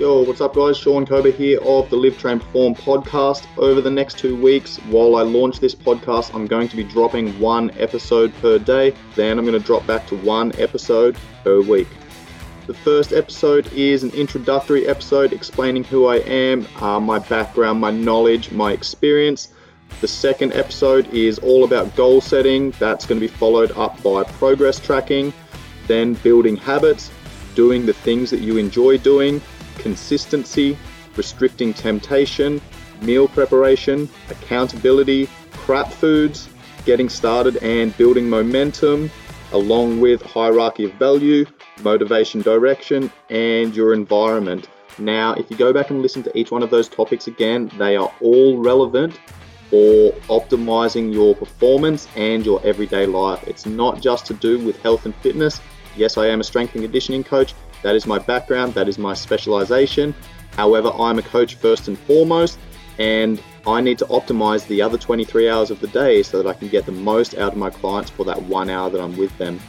Yo, 0.00 0.22
what's 0.22 0.40
up, 0.40 0.54
guys? 0.54 0.78
Sean 0.78 1.04
Kober 1.04 1.30
here 1.30 1.60
of 1.60 1.90
the 1.90 1.96
Live 1.96 2.16
Train 2.16 2.40
Perform 2.40 2.74
podcast. 2.74 3.46
Over 3.58 3.82
the 3.82 3.90
next 3.90 4.16
two 4.16 4.34
weeks, 4.34 4.78
while 4.86 5.16
I 5.16 5.20
launch 5.20 5.60
this 5.60 5.74
podcast, 5.74 6.34
I'm 6.34 6.46
going 6.46 6.68
to 6.68 6.76
be 6.76 6.84
dropping 6.84 7.38
one 7.38 7.70
episode 7.78 8.32
per 8.40 8.58
day. 8.58 8.94
Then 9.14 9.38
I'm 9.38 9.44
going 9.44 9.60
to 9.60 9.66
drop 9.66 9.86
back 9.86 10.06
to 10.06 10.16
one 10.16 10.58
episode 10.58 11.18
per 11.44 11.60
week. 11.60 11.86
The 12.66 12.72
first 12.72 13.12
episode 13.12 13.70
is 13.74 14.02
an 14.02 14.08
introductory 14.12 14.88
episode 14.88 15.34
explaining 15.34 15.84
who 15.84 16.06
I 16.06 16.20
am, 16.20 16.66
uh, 16.80 16.98
my 16.98 17.18
background, 17.18 17.78
my 17.78 17.90
knowledge, 17.90 18.50
my 18.52 18.72
experience. 18.72 19.52
The 20.00 20.08
second 20.08 20.54
episode 20.54 21.12
is 21.12 21.38
all 21.40 21.64
about 21.64 21.94
goal 21.94 22.22
setting. 22.22 22.70
That's 22.78 23.04
going 23.04 23.20
to 23.20 23.28
be 23.28 23.30
followed 23.30 23.72
up 23.72 24.02
by 24.02 24.24
progress 24.24 24.80
tracking, 24.80 25.34
then 25.88 26.14
building 26.14 26.56
habits, 26.56 27.10
doing 27.54 27.84
the 27.84 27.92
things 27.92 28.30
that 28.30 28.40
you 28.40 28.56
enjoy 28.56 28.96
doing, 28.96 29.42
consistency, 29.80 30.76
restricting 31.16 31.74
temptation, 31.74 32.60
meal 33.02 33.28
preparation, 33.28 34.08
accountability, 34.28 35.28
crap 35.52 35.90
foods, 35.90 36.48
getting 36.84 37.08
started 37.08 37.56
and 37.58 37.96
building 37.96 38.28
momentum, 38.28 39.10
along 39.52 40.00
with 40.00 40.22
hierarchy 40.22 40.84
of 40.84 40.92
value, 40.94 41.44
motivation 41.82 42.40
direction, 42.42 43.10
and 43.30 43.74
your 43.74 43.92
environment. 43.92 44.68
Now, 44.98 45.34
if 45.34 45.50
you 45.50 45.56
go 45.56 45.72
back 45.72 45.90
and 45.90 46.02
listen 46.02 46.22
to 46.24 46.38
each 46.38 46.50
one 46.50 46.62
of 46.62 46.70
those 46.70 46.88
topics 46.88 47.26
again, 47.26 47.70
they 47.78 47.96
are 47.96 48.12
all 48.20 48.58
relevant 48.58 49.18
for 49.70 50.12
optimizing 50.28 51.12
your 51.12 51.34
performance 51.34 52.08
and 52.16 52.44
your 52.44 52.60
everyday 52.64 53.06
life. 53.06 53.42
It's 53.46 53.66
not 53.66 54.00
just 54.00 54.26
to 54.26 54.34
do 54.34 54.58
with 54.64 54.80
health 54.82 55.06
and 55.06 55.14
fitness. 55.16 55.60
Yes, 55.96 56.18
I 56.18 56.26
am 56.26 56.40
a 56.40 56.44
strength 56.44 56.74
and 56.74 56.82
conditioning 56.82 57.24
coach, 57.24 57.54
that 57.82 57.94
is 57.94 58.06
my 58.06 58.18
background, 58.18 58.74
that 58.74 58.88
is 58.88 58.98
my 58.98 59.14
specialization. 59.14 60.14
However, 60.56 60.90
I'm 60.98 61.18
a 61.18 61.22
coach 61.22 61.54
first 61.54 61.88
and 61.88 61.98
foremost, 61.98 62.58
and 62.98 63.42
I 63.66 63.80
need 63.80 63.98
to 63.98 64.06
optimize 64.06 64.66
the 64.66 64.82
other 64.82 64.98
23 64.98 65.48
hours 65.48 65.70
of 65.70 65.80
the 65.80 65.88
day 65.88 66.22
so 66.22 66.42
that 66.42 66.48
I 66.48 66.52
can 66.52 66.68
get 66.68 66.86
the 66.86 66.92
most 66.92 67.34
out 67.34 67.52
of 67.52 67.58
my 67.58 67.70
clients 67.70 68.10
for 68.10 68.24
that 68.24 68.42
one 68.42 68.70
hour 68.70 68.90
that 68.90 69.00
I'm 69.00 69.16
with 69.16 69.36
them. 69.38 69.60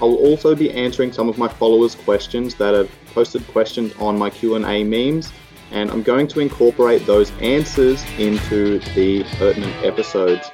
I 0.00 0.04
will 0.04 0.16
also 0.16 0.54
be 0.54 0.70
answering 0.70 1.12
some 1.12 1.28
of 1.28 1.38
my 1.38 1.48
followers' 1.48 1.94
questions 1.94 2.54
that 2.56 2.74
have 2.74 2.90
posted 3.14 3.46
questions 3.48 3.92
on 3.98 4.18
my 4.18 4.30
Q&A 4.30 4.84
memes, 4.84 5.32
and 5.70 5.90
I'm 5.90 6.02
going 6.02 6.26
to 6.28 6.40
incorporate 6.40 7.06
those 7.06 7.30
answers 7.40 8.04
into 8.18 8.78
the 8.94 9.24
pertinent 9.38 9.74
episodes. 9.84 10.50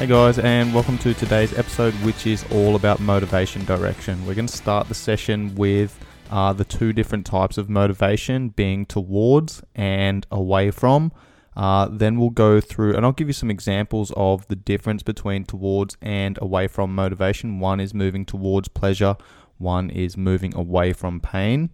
Hey 0.00 0.06
guys, 0.06 0.38
and 0.38 0.72
welcome 0.72 0.96
to 0.96 1.12
today's 1.12 1.52
episode, 1.58 1.92
which 1.96 2.26
is 2.26 2.42
all 2.52 2.74
about 2.74 3.00
motivation 3.00 3.66
direction. 3.66 4.24
We're 4.24 4.34
going 4.34 4.46
to 4.46 4.56
start 4.56 4.88
the 4.88 4.94
session 4.94 5.54
with 5.56 6.02
uh, 6.30 6.54
the 6.54 6.64
two 6.64 6.94
different 6.94 7.26
types 7.26 7.58
of 7.58 7.68
motivation 7.68 8.48
being 8.48 8.86
towards 8.86 9.62
and 9.74 10.26
away 10.30 10.70
from. 10.70 11.12
Uh, 11.54 11.86
then 11.92 12.18
we'll 12.18 12.30
go 12.30 12.62
through, 12.62 12.96
and 12.96 13.04
I'll 13.04 13.12
give 13.12 13.28
you 13.28 13.34
some 13.34 13.50
examples 13.50 14.10
of 14.16 14.48
the 14.48 14.56
difference 14.56 15.02
between 15.02 15.44
towards 15.44 15.98
and 16.00 16.38
away 16.40 16.66
from 16.66 16.94
motivation. 16.94 17.60
One 17.60 17.78
is 17.78 17.92
moving 17.92 18.24
towards 18.24 18.68
pleasure, 18.68 19.18
one 19.58 19.90
is 19.90 20.16
moving 20.16 20.54
away 20.54 20.94
from 20.94 21.20
pain. 21.20 21.68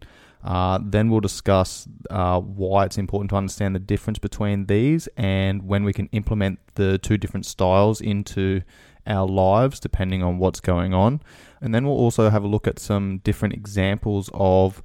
Uh, 0.45 0.79
then 0.83 1.11
we'll 1.11 1.20
discuss 1.20 1.89
uh, 2.11 2.41
why 2.41 2.84
it's 2.84 2.98
important 2.98 3.31
to 3.31 3.37
understand 3.37 3.75
the 3.75 3.81
difference 3.81 4.19
between 4.19 4.67
these 4.67 5.09
and 5.17 5.67
when 5.67 5.83
we 5.83 5.92
can 5.92 6.09
implement 6.12 6.59
the 6.75 6.98
two 6.98 7.17
different 7.17 7.45
styles 7.45 8.01
into 8.01 8.62
our 9.07 9.27
lives 9.27 9.81
depending 9.81 10.23
on 10.23 10.39
what's 10.39 10.61
going 10.61 10.95
on. 10.95 11.20
And 11.61 11.75
then 11.75 11.84
we'll 11.84 11.97
also 11.97 12.31
have 12.31 12.45
a 12.45 12.48
look 12.48 12.67
at 12.67 12.79
some 12.79 13.19
different 13.19 13.55
examples 13.55 14.31
of 14.34 14.83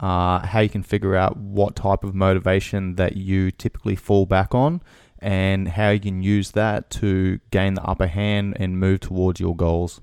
uh, 0.00 0.40
how 0.46 0.60
you 0.60 0.68
can 0.68 0.82
figure 0.82 1.14
out 1.14 1.36
what 1.36 1.76
type 1.76 2.04
of 2.04 2.14
motivation 2.14 2.96
that 2.96 3.16
you 3.16 3.50
typically 3.50 3.96
fall 3.96 4.26
back 4.26 4.54
on 4.54 4.82
and 5.18 5.68
how 5.68 5.90
you 5.90 6.00
can 6.00 6.22
use 6.22 6.52
that 6.52 6.90
to 6.90 7.38
gain 7.50 7.74
the 7.74 7.82
upper 7.82 8.06
hand 8.06 8.56
and 8.58 8.78
move 8.78 9.00
towards 9.00 9.40
your 9.40 9.54
goals. 9.54 10.00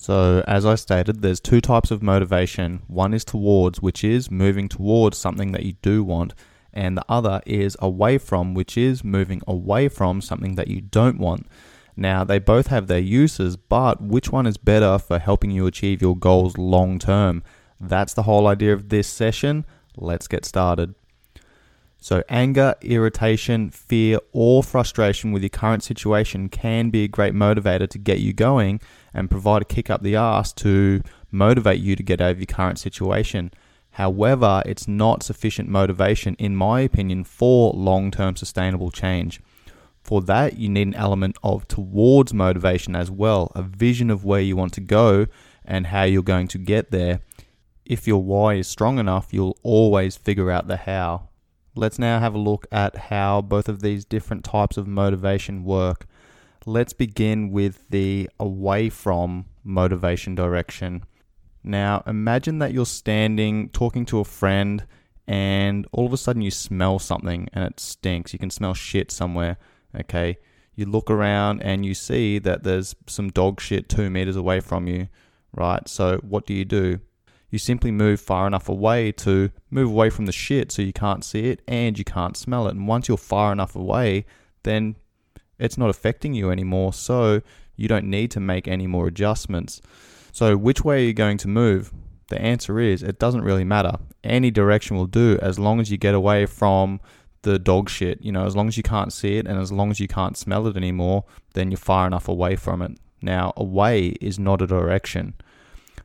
So, 0.00 0.44
as 0.46 0.64
I 0.64 0.76
stated, 0.76 1.22
there's 1.22 1.40
two 1.40 1.60
types 1.60 1.90
of 1.90 2.04
motivation. 2.04 2.82
One 2.86 3.12
is 3.12 3.24
towards, 3.24 3.82
which 3.82 4.04
is 4.04 4.30
moving 4.30 4.68
towards 4.68 5.18
something 5.18 5.50
that 5.50 5.64
you 5.64 5.72
do 5.82 6.04
want, 6.04 6.34
and 6.72 6.96
the 6.96 7.04
other 7.08 7.42
is 7.44 7.76
away 7.80 8.18
from, 8.18 8.54
which 8.54 8.78
is 8.78 9.02
moving 9.02 9.42
away 9.48 9.88
from 9.88 10.20
something 10.20 10.54
that 10.54 10.68
you 10.68 10.80
don't 10.80 11.18
want. 11.18 11.48
Now, 11.96 12.22
they 12.22 12.38
both 12.38 12.68
have 12.68 12.86
their 12.86 13.00
uses, 13.00 13.56
but 13.56 14.00
which 14.00 14.30
one 14.30 14.46
is 14.46 14.56
better 14.56 14.98
for 15.00 15.18
helping 15.18 15.50
you 15.50 15.66
achieve 15.66 16.00
your 16.00 16.16
goals 16.16 16.56
long 16.56 17.00
term? 17.00 17.42
That's 17.80 18.14
the 18.14 18.22
whole 18.22 18.46
idea 18.46 18.72
of 18.74 18.90
this 18.90 19.08
session. 19.08 19.66
Let's 19.96 20.28
get 20.28 20.44
started. 20.44 20.94
So, 22.00 22.22
anger, 22.28 22.76
irritation, 22.80 23.70
fear, 23.70 24.20
or 24.32 24.62
frustration 24.62 25.32
with 25.32 25.42
your 25.42 25.50
current 25.50 25.82
situation 25.82 26.48
can 26.48 26.90
be 26.90 27.02
a 27.02 27.08
great 27.08 27.34
motivator 27.34 27.88
to 27.88 27.98
get 27.98 28.20
you 28.20 28.32
going 28.32 28.80
and 29.12 29.28
provide 29.28 29.62
a 29.62 29.64
kick 29.64 29.90
up 29.90 30.02
the 30.02 30.14
ass 30.14 30.52
to 30.54 31.02
motivate 31.32 31.80
you 31.80 31.96
to 31.96 32.02
get 32.02 32.20
over 32.20 32.38
your 32.38 32.46
current 32.46 32.78
situation. 32.78 33.50
However, 33.92 34.62
it's 34.64 34.86
not 34.86 35.24
sufficient 35.24 35.68
motivation, 35.68 36.36
in 36.38 36.54
my 36.54 36.80
opinion, 36.82 37.24
for 37.24 37.72
long 37.72 38.12
term 38.12 38.36
sustainable 38.36 38.92
change. 38.92 39.40
For 40.00 40.22
that, 40.22 40.56
you 40.56 40.68
need 40.68 40.86
an 40.86 40.94
element 40.94 41.36
of 41.42 41.66
towards 41.66 42.32
motivation 42.32 42.94
as 42.94 43.10
well, 43.10 43.50
a 43.56 43.62
vision 43.62 44.08
of 44.08 44.24
where 44.24 44.40
you 44.40 44.56
want 44.56 44.72
to 44.74 44.80
go 44.80 45.26
and 45.64 45.88
how 45.88 46.04
you're 46.04 46.22
going 46.22 46.46
to 46.48 46.58
get 46.58 46.92
there. 46.92 47.20
If 47.84 48.06
your 48.06 48.22
why 48.22 48.54
is 48.54 48.68
strong 48.68 49.00
enough, 49.00 49.32
you'll 49.32 49.58
always 49.64 50.16
figure 50.16 50.52
out 50.52 50.68
the 50.68 50.76
how. 50.76 51.28
Let's 51.78 52.00
now 52.00 52.18
have 52.18 52.34
a 52.34 52.38
look 52.38 52.66
at 52.72 52.96
how 52.96 53.40
both 53.40 53.68
of 53.68 53.82
these 53.82 54.04
different 54.04 54.42
types 54.42 54.76
of 54.76 54.88
motivation 54.88 55.62
work. 55.62 56.06
Let's 56.66 56.92
begin 56.92 57.52
with 57.52 57.88
the 57.88 58.28
away 58.40 58.90
from 58.90 59.46
motivation 59.62 60.34
direction. 60.34 61.04
Now, 61.62 62.02
imagine 62.04 62.58
that 62.58 62.72
you're 62.72 62.84
standing 62.84 63.68
talking 63.68 64.04
to 64.06 64.18
a 64.18 64.24
friend 64.24 64.86
and 65.28 65.86
all 65.92 66.04
of 66.04 66.12
a 66.12 66.16
sudden 66.16 66.42
you 66.42 66.50
smell 66.50 66.98
something 66.98 67.48
and 67.52 67.62
it 67.62 67.78
stinks. 67.78 68.32
You 68.32 68.40
can 68.40 68.50
smell 68.50 68.74
shit 68.74 69.12
somewhere. 69.12 69.56
Okay. 70.00 70.38
You 70.74 70.86
look 70.86 71.08
around 71.08 71.62
and 71.62 71.86
you 71.86 71.94
see 71.94 72.40
that 72.40 72.64
there's 72.64 72.96
some 73.06 73.28
dog 73.28 73.60
shit 73.60 73.88
two 73.88 74.10
meters 74.10 74.34
away 74.34 74.58
from 74.58 74.88
you, 74.88 75.06
right? 75.52 75.88
So, 75.88 76.18
what 76.24 76.44
do 76.44 76.54
you 76.54 76.64
do? 76.64 76.98
You 77.50 77.58
simply 77.58 77.90
move 77.90 78.20
far 78.20 78.46
enough 78.46 78.68
away 78.68 79.12
to 79.12 79.50
move 79.70 79.88
away 79.88 80.10
from 80.10 80.26
the 80.26 80.32
shit 80.32 80.70
so 80.70 80.82
you 80.82 80.92
can't 80.92 81.24
see 81.24 81.46
it 81.46 81.62
and 81.66 81.98
you 81.98 82.04
can't 82.04 82.36
smell 82.36 82.66
it. 82.66 82.74
And 82.74 82.86
once 82.86 83.08
you're 83.08 83.16
far 83.16 83.52
enough 83.52 83.74
away, 83.74 84.26
then 84.64 84.96
it's 85.58 85.78
not 85.78 85.90
affecting 85.90 86.34
you 86.34 86.50
anymore. 86.50 86.92
So 86.92 87.40
you 87.76 87.88
don't 87.88 88.06
need 88.06 88.30
to 88.32 88.40
make 88.40 88.68
any 88.68 88.86
more 88.86 89.06
adjustments. 89.06 89.80
So, 90.32 90.56
which 90.56 90.84
way 90.84 91.02
are 91.02 91.06
you 91.06 91.14
going 91.14 91.38
to 91.38 91.48
move? 91.48 91.92
The 92.28 92.40
answer 92.40 92.78
is 92.78 93.02
it 93.02 93.18
doesn't 93.18 93.42
really 93.42 93.64
matter. 93.64 93.94
Any 94.22 94.50
direction 94.50 94.96
will 94.96 95.06
do 95.06 95.38
as 95.40 95.58
long 95.58 95.80
as 95.80 95.90
you 95.90 95.96
get 95.96 96.14
away 96.14 96.44
from 96.44 97.00
the 97.42 97.58
dog 97.58 97.88
shit. 97.88 98.20
You 98.22 98.32
know, 98.32 98.44
as 98.44 98.54
long 98.54 98.68
as 98.68 98.76
you 98.76 98.82
can't 98.82 99.12
see 99.12 99.38
it 99.38 99.46
and 99.46 99.58
as 99.58 99.72
long 99.72 99.90
as 99.90 100.00
you 100.00 100.08
can't 100.08 100.36
smell 100.36 100.66
it 100.66 100.76
anymore, 100.76 101.24
then 101.54 101.70
you're 101.70 101.78
far 101.78 102.06
enough 102.06 102.28
away 102.28 102.56
from 102.56 102.82
it. 102.82 102.98
Now, 103.22 103.52
away 103.56 104.08
is 104.20 104.38
not 104.38 104.60
a 104.60 104.66
direction. 104.66 105.34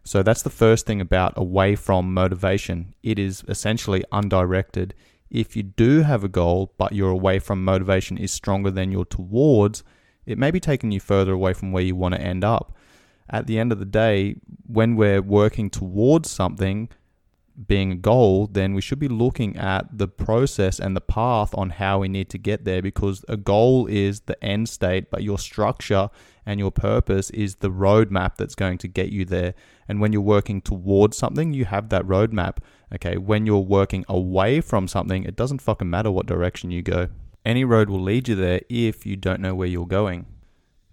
So 0.03 0.22
that's 0.22 0.41
the 0.41 0.50
first 0.50 0.86
thing 0.86 1.00
about 1.00 1.34
away 1.38 1.75
from 1.75 2.14
motivation. 2.14 2.94
It 3.03 3.18
is 3.18 3.44
essentially 3.47 4.03
undirected. 4.12 4.94
If 5.30 5.56
you 5.56 5.64
do 5.64 6.02
have 6.02 6.24
a 6.24 6.30
goal, 6.30 6.74
but 6.78 6.91
your 6.91 7.09
away 7.09 7.40
from 7.40 7.64
motivation 7.64 8.18
is 8.18 8.31
stronger 8.31 8.69
than 8.69 8.92
your 8.92 9.06
towards, 9.06 9.84
it 10.25 10.38
may 10.38 10.52
be 10.52 10.59
taking 10.59 10.92
you 10.92 11.00
further 11.00 11.31
away 11.31 11.54
from 11.54 11.72
where 11.72 11.83
you 11.83 11.95
want 11.95 12.16
to 12.16 12.22
end 12.22 12.44
up. 12.44 12.75
At 13.30 13.48
the 13.48 13.57
end 13.57 13.72
of 13.72 13.80
the 13.80 13.86
day, 13.86 14.36
when 14.68 14.95
we're 14.95 15.22
working 15.22 15.69
towards 15.69 16.30
something, 16.30 16.89
being 17.68 17.92
a 17.92 17.95
goal, 17.95 18.48
then 18.48 18.74
we 18.74 18.81
should 18.81 19.00
be 19.00 19.07
looking 19.07 19.56
at 19.57 19.98
the 19.98 20.07
process 20.07 20.80
and 20.80 20.95
the 20.95 21.01
path 21.01 21.54
on 21.56 21.69
how 21.72 22.00
we 22.00 22.07
need 22.07 22.30
to 22.30 22.38
get 22.38 22.66
there 22.66 22.81
because 22.81 23.24
a 23.30 23.38
goal 23.38 23.86
is 23.88 24.22
the 24.22 24.44
end 24.44 24.68
state, 24.69 25.12
but 25.12 25.24
your 25.24 25.38
structure 25.38 26.10
and 26.45 26.60
your 26.60 26.72
purpose 26.72 27.30
is 27.30 27.56
the 27.56 27.69
roadmap 27.69 28.36
that's 28.38 28.56
going 28.56 28.78
to 28.80 28.88
get 28.88 29.10
you 29.10 29.24
there. 29.24 29.54
And 29.88 30.00
when 30.00 30.13
you're 30.13 30.21
working 30.21 30.62
towards 30.62 31.18
something, 31.18 31.53
you 31.53 31.65
have 31.65 31.89
that 31.89 32.06
roadmap. 32.06 32.57
Okay, 32.94 33.18
when 33.18 33.45
you're 33.45 33.59
working 33.59 34.06
away 34.07 34.62
from 34.62 34.88
something, 34.88 35.24
it 35.24 35.35
doesn't 35.35 35.62
fucking 35.62 35.89
matter 35.89 36.12
what 36.12 36.25
direction 36.25 36.71
you 36.71 36.81
go. 36.81 37.09
Any 37.45 37.65
road 37.65 37.89
will 37.89 38.01
lead 38.01 38.27
you 38.27 38.35
there 38.35 38.62
if 38.69 39.06
you 39.06 39.15
don't 39.15 39.41
know 39.41 39.56
where 39.56 39.68
you're 39.68 39.85
going. 39.85 40.25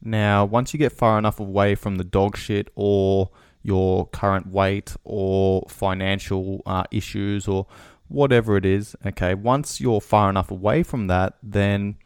Now, 0.03 0.45
once 0.45 0.73
you 0.73 0.79
get 0.79 0.93
far 0.93 1.19
enough 1.19 1.39
away 1.39 1.75
from 1.75 1.97
the 1.97 2.05
dog 2.05 2.37
shit 2.37 2.71
or 2.75 3.31
your 3.63 4.07
current 4.07 4.47
weight 4.49 4.97
or 5.05 5.67
financial 5.69 6.63
uh, 6.65 6.85
issues 6.91 7.47
or 7.47 7.67
whatever 8.09 8.57
it 8.57 8.65
is, 8.65 8.97
okay, 9.07 9.35
once 9.35 9.81
you're 9.81 10.01
far 10.01 10.31
enough 10.31 10.51
away 10.51 10.83
from 10.83 11.07
that, 11.09 11.35
then 11.43 11.97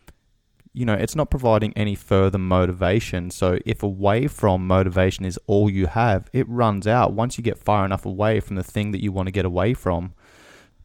you 0.75 0.85
know, 0.85 0.95
it's 0.95 1.15
not 1.15 1.31
providing 1.31 1.73
any 1.75 1.95
further 1.95 2.37
motivation. 2.37 3.31
So 3.31 3.59
if 3.65 3.83
away 3.83 4.27
from 4.27 4.67
motivation 4.67 5.25
is 5.25 5.39
all 5.47 5.71
you 5.71 5.87
have, 5.87 6.29
it 6.33 6.49
runs 6.49 6.87
out 6.87 7.13
once 7.13 7.39
you 7.39 7.45
get 7.45 7.59
far 7.59 7.85
enough 7.85 8.05
away 8.05 8.41
from 8.41 8.57
the 8.57 8.65
thing 8.65 8.91
that 8.91 9.03
you 9.03 9.13
want 9.13 9.29
to 9.29 9.33
get 9.33 9.45
away 9.45 9.73
from. 9.73 10.15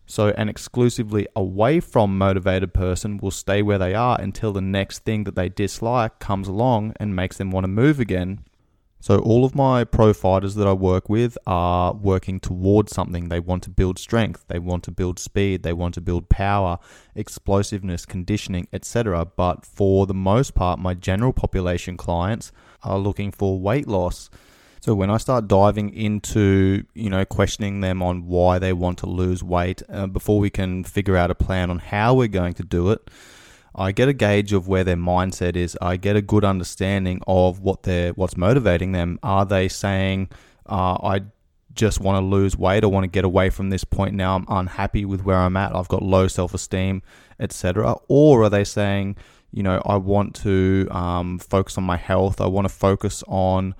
So, 0.05 0.29
an 0.29 0.49
exclusively 0.49 1.27
away 1.35 1.79
from 1.79 2.17
motivated 2.17 2.73
person 2.73 3.17
will 3.17 3.29
stay 3.29 3.61
where 3.61 3.77
they 3.77 3.93
are 3.93 4.19
until 4.19 4.51
the 4.51 4.59
next 4.59 5.03
thing 5.03 5.23
that 5.25 5.35
they 5.35 5.49
dislike 5.49 6.17
comes 6.17 6.47
along 6.47 6.93
and 6.99 7.15
makes 7.15 7.37
them 7.37 7.51
want 7.51 7.65
to 7.65 7.67
move 7.67 7.99
again. 7.99 8.39
So, 9.01 9.19
all 9.19 9.45
of 9.45 9.55
my 9.55 9.85
pro 9.85 10.13
fighters 10.13 10.55
that 10.55 10.67
I 10.67 10.73
work 10.73 11.07
with 11.07 11.37
are 11.47 11.93
working 11.93 12.41
towards 12.41 12.93
something. 12.93 13.29
They 13.29 13.39
want 13.39 13.63
to 13.63 13.69
build 13.69 13.97
strength, 13.97 14.43
they 14.49 14.59
want 14.59 14.83
to 14.83 14.91
build 14.91 15.19
speed, 15.19 15.63
they 15.63 15.71
want 15.71 15.93
to 15.93 16.01
build 16.01 16.27
power, 16.27 16.79
explosiveness, 17.15 18.05
conditioning, 18.05 18.67
etc. 18.73 19.25
But 19.25 19.65
for 19.65 20.05
the 20.05 20.13
most 20.13 20.53
part, 20.53 20.79
my 20.79 20.95
general 20.95 21.31
population 21.31 21.95
clients 21.95 22.51
are 22.83 22.97
looking 22.97 23.31
for 23.31 23.57
weight 23.57 23.87
loss. 23.87 24.29
So 24.81 24.95
when 24.95 25.09
I 25.09 25.17
start 25.17 25.47
diving 25.47 25.93
into, 25.93 26.83
you 26.93 27.09
know, 27.09 27.23
questioning 27.23 27.79
them 27.79 28.01
on 28.01 28.27
why 28.27 28.59
they 28.59 28.73
want 28.73 28.97
to 28.99 29.07
lose 29.07 29.43
weight 29.43 29.81
uh, 29.89 30.07
before 30.07 30.39
we 30.39 30.49
can 30.49 30.83
figure 30.83 31.15
out 31.15 31.31
a 31.31 31.35
plan 31.35 31.69
on 31.69 31.79
how 31.79 32.13
we're 32.13 32.27
going 32.27 32.53
to 32.55 32.63
do 32.63 32.91
it, 32.91 33.09
I 33.75 33.91
get 33.91 34.09
a 34.09 34.13
gauge 34.13 34.53
of 34.53 34.67
where 34.67 34.83
their 34.83 34.95
mindset 34.95 35.55
is. 35.55 35.77
I 35.81 35.97
get 35.97 36.15
a 36.15 36.21
good 36.21 36.43
understanding 36.43 37.21
of 37.27 37.59
what 37.59 37.83
they're, 37.83 38.11
what's 38.13 38.35
motivating 38.37 38.91
them. 38.91 39.19
Are 39.23 39.45
they 39.45 39.67
saying, 39.67 40.29
uh, 40.65 40.97
I 41.03 41.21
just 41.73 42.01
want 42.01 42.21
to 42.21 42.25
lose 42.25 42.57
weight 42.57 42.83
or 42.83 42.89
want 42.89 43.03
to 43.03 43.09
get 43.09 43.25
away 43.25 43.49
from 43.49 43.69
this 43.69 43.83
point 43.83 44.15
now? 44.15 44.35
I'm 44.35 44.45
unhappy 44.49 45.05
with 45.05 45.23
where 45.23 45.37
I'm 45.37 45.55
at. 45.55 45.75
I've 45.75 45.87
got 45.87 46.01
low 46.01 46.27
self 46.27 46.53
esteem, 46.53 47.01
etc. 47.39 47.95
Or 48.07 48.43
are 48.43 48.49
they 48.49 48.63
saying, 48.63 49.17
you 49.51 49.63
know, 49.63 49.81
I 49.85 49.97
want 49.97 50.35
to 50.37 50.87
um, 50.91 51.39
focus 51.39 51.77
on 51.77 51.83
my 51.83 51.97
health. 51.97 52.41
I 52.41 52.47
want 52.47 52.67
to 52.67 52.73
focus 52.73 53.23
on 53.27 53.75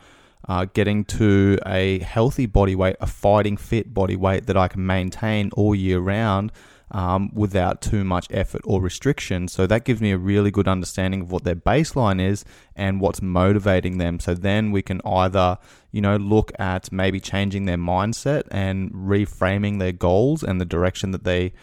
uh, 0.48 0.66
getting 0.74 1.06
to 1.06 1.60
a 1.66 2.00
healthy 2.00 2.46
body 2.46 2.76
weight, 2.76 2.96
a 3.00 3.08
fighting 3.08 3.58
fit 3.58 3.94
body 3.94 4.16
weight 4.16 4.48
that 4.48 4.58
I 4.58 4.68
can 4.68 4.86
maintain 4.86 5.52
all 5.54 5.76
year 5.76 6.00
round 6.00 6.52
um, 6.92 7.32
without 7.34 7.82
too 7.82 8.04
much 8.04 8.28
effort 8.32 8.62
or 8.66 8.82
restriction. 8.82 9.48
So 9.48 9.68
that 9.68 9.86
gives 9.86 10.02
me 10.02 10.12
a 10.12 10.18
really 10.18 10.52
good 10.52 10.68
understanding 10.68 11.22
of 11.22 11.32
what 11.32 11.44
their 11.44 11.56
baseline 11.56 12.22
is 12.22 12.46
and 12.76 13.00
what's 13.00 13.22
motivating 13.22 13.98
them. 13.98 14.20
So 14.20 14.34
then 14.34 14.72
we 14.72 14.82
can 14.82 15.02
either, 15.06 15.58
you 15.92 16.02
know, 16.02 16.18
look 16.18 16.52
at 16.60 16.92
maybe 16.92 17.20
changing 17.20 17.66
their 17.66 17.78
mindset 17.78 18.44
and 18.52 18.92
reframing 18.92 19.80
their 19.80 19.92
goals 19.92 20.44
and 20.44 20.60
the 20.60 20.66
direction 20.66 21.12
that 21.12 21.24
they, 21.24 21.54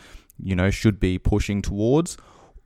you 0.42 0.54
know, 0.54 0.70
should 0.70 1.00
be 1.00 1.18
pushing 1.18 1.62
towards 1.62 2.16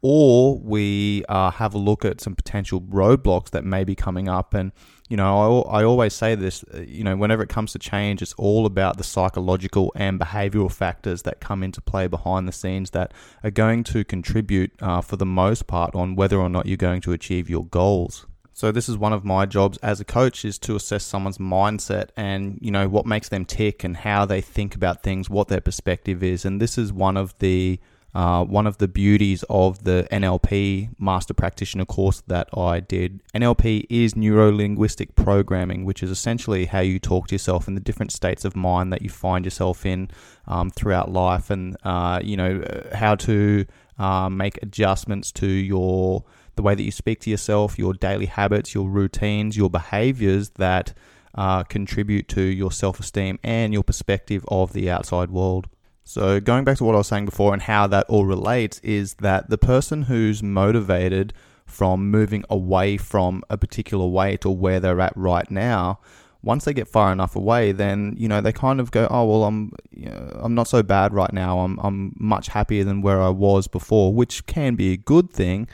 or 0.03 0.59
we 0.59 1.25
uh, 1.29 1.51
have 1.51 1.75
a 1.75 1.79
look 1.79 2.05
at 2.05 2.21
some 2.21 2.35
potential 2.35 2.81
roadblocks 2.81 3.51
that 3.51 3.65
may 3.65 3.85
be 3.85 3.95
coming 3.95 4.29
up. 4.29 4.55
And, 4.55 4.73
you 5.09 5.17
know, 5.17 5.63
I, 5.63 5.81
I 5.81 5.85
always 5.85 6.15
say 6.15 6.35
this, 6.35 6.65
uh, 6.75 6.81
you 6.81 7.05
know, 7.05 7.17
whenever 7.17 7.43
it 7.43 7.49
comes 7.49 7.73
to 7.73 7.79
change, 7.79 8.23
it's 8.23 8.33
all 8.35 8.65
about 8.65 8.97
the 8.97 9.05
psychological 9.05 9.93
and 9.95 10.19
behavioral 10.19 10.73
factors 10.73 11.23
that 11.23 11.41
come 11.41 11.63
into 11.63 11.81
play 11.81 12.07
behind 12.07 12.49
the 12.49 12.53
scenes 12.53 12.91
that 12.91 13.13
are 13.45 13.51
going 13.51 13.85
to 13.85 14.05
contribute 14.05 14.73
uh, 14.81 15.01
for 15.03 15.17
the 15.17 15.27
most 15.27 15.67
part 15.67 15.95
on 15.95 16.17
whether 16.17 16.39
or 16.39 16.49
not 16.49 16.67
you're 16.67 16.77
going 16.77 17.03
to 17.03 17.13
achieve 17.13 17.51
your 17.51 17.67
goals. 17.67 18.27
So 18.53 18.73
this 18.73 18.91
is 18.91 18.99
one 18.99 19.15
of 19.15 19.25
my 19.25 19.47
jobs 19.47 19.79
as 19.79 20.01
a 20.01 20.05
coach 20.05 20.45
is 20.45 20.59
to 20.61 20.77
assess 20.77 21.05
someone's 21.05 21.39
mindset 21.39 22.09
and 22.15 22.59
you 22.61 22.71
know 22.71 22.89
what 22.89 23.07
makes 23.07 23.31
them 23.31 23.47
tick 23.47 23.85
and 23.85 23.97
how 23.97 24.27
they 24.27 24.43
think 24.43 24.75
about 24.75 25.03
things, 25.03 25.31
what 25.31 25.49
their 25.49 25.63
perspective 25.63 26.23
is, 26.23 26.45
and 26.45 26.61
this 26.61 26.77
is 26.77 26.93
one 26.93 27.17
of 27.17 27.39
the 27.39 27.81
uh, 28.15 28.45
one 28.45 28.67
of 28.67 28.79
the 28.79 28.89
beauties 28.89 29.45
of 29.49 29.85
the 29.85 30.07
NLP 30.11 30.91
Master 30.99 31.33
Practitioner 31.33 31.85
course 31.85 32.23
that 32.27 32.49
I 32.57 32.81
did. 32.81 33.21
NLP 33.35 33.87
is 33.89 34.17
neuro 34.17 34.51
linguistic 34.53 35.15
programming, 35.15 35.85
which 35.85 36.03
is 36.03 36.11
essentially 36.11 36.67
how 36.67 36.81
you 36.81 36.99
talk 36.99 37.29
to 37.29 37.35
yourself 37.35 37.69
in 37.69 37.75
the 37.75 37.81
different 37.81 38.13
states 38.13 38.45
of 38.45 38.57
mind 38.57 38.93
that 38.93 39.03
you 39.03 39.11
find 39.11 39.45
yourself 39.45 39.87
in 39.87 40.11
um, 40.49 40.71
throughout 40.71 41.11
life, 41.11 41.51
and 41.51 41.77
uh, 41.85 42.21
you 42.23 42.37
know 42.37 42.63
how 42.93 43.15
to 43.15 43.65
uh, 43.99 44.29
make 44.29 44.61
adjustments 44.63 45.31
to 45.33 45.47
your 45.47 46.25
the 46.57 46.63
way 46.63 46.75
that 46.75 46.83
you 46.83 46.91
speak 46.91 47.21
to 47.21 47.31
yourself, 47.31 47.79
your 47.79 47.95
daily 47.95 48.27
habits, 48.27 48.75
your 48.75 48.89
routines, 48.89 49.57
your 49.57 49.71
behaviors 49.71 50.51
that 50.51 50.93
uh, 51.35 51.63
contribute 51.63 52.29
to 52.29 52.43
your 52.43 52.73
self 52.73 52.99
esteem 52.99 53.39
and 53.45 53.73
your 53.73 53.83
perspective 53.83 54.45
of 54.49 54.73
the 54.73 54.91
outside 54.91 55.31
world. 55.31 55.69
So, 56.03 56.41
going 56.41 56.65
back 56.65 56.79
to 56.79 56.85
what 56.85 56.95
I 56.95 56.99
was 56.99 57.09
saying 57.09 57.27
before 57.27 57.53
and 57.53 57.63
how 57.63 57.87
that 57.89 58.07
all 58.09 58.25
relates 58.25 58.81
is 58.81 59.15
that 59.15 59.51
the 59.51 59.59
person 59.59 60.03
who's 60.03 60.43
motivated 60.43 61.33
from 61.67 62.11
moving 62.11 62.45
away 62.51 62.97
from 62.97 63.45
a 63.49 63.57
particular 63.57 64.07
weight 64.07 64.45
or 64.45 64.57
where 64.57 64.81
they're 64.81 65.01
at 65.01 65.17
right 65.17 65.49
now, 65.51 66.01
once 66.43 66.65
they 66.65 66.73
get 66.73 66.89
far 66.89 67.13
enough 67.13 67.37
away, 67.37 67.73
then 67.73 68.15
you 68.17 68.29
know 68.29 68.41
they 68.41 68.53
kind 68.53 68.81
of 68.81 68.91
go, 68.91 69.07
oh 69.11 69.25
well, 69.25 69.45
I'm 69.45 69.73
you 69.91 70.07
know, 70.07 70.41
I'm 70.41 70.55
not 70.55 70.69
so 70.69 70.83
bad 70.83 71.13
right 71.13 71.33
now. 71.33 71.61
I'm 71.61 71.79
I'm 71.81 72.15
much 72.19 72.49
happier 72.49 72.85
than 72.85 73.03
where 73.03 73.21
I 73.21 73.29
was 73.29 73.69
before, 73.69 74.13
which 74.15 74.47
can 74.47 74.75
be 74.75 74.93
a 74.93 74.97
good 74.97 75.31
thing. 75.31 75.69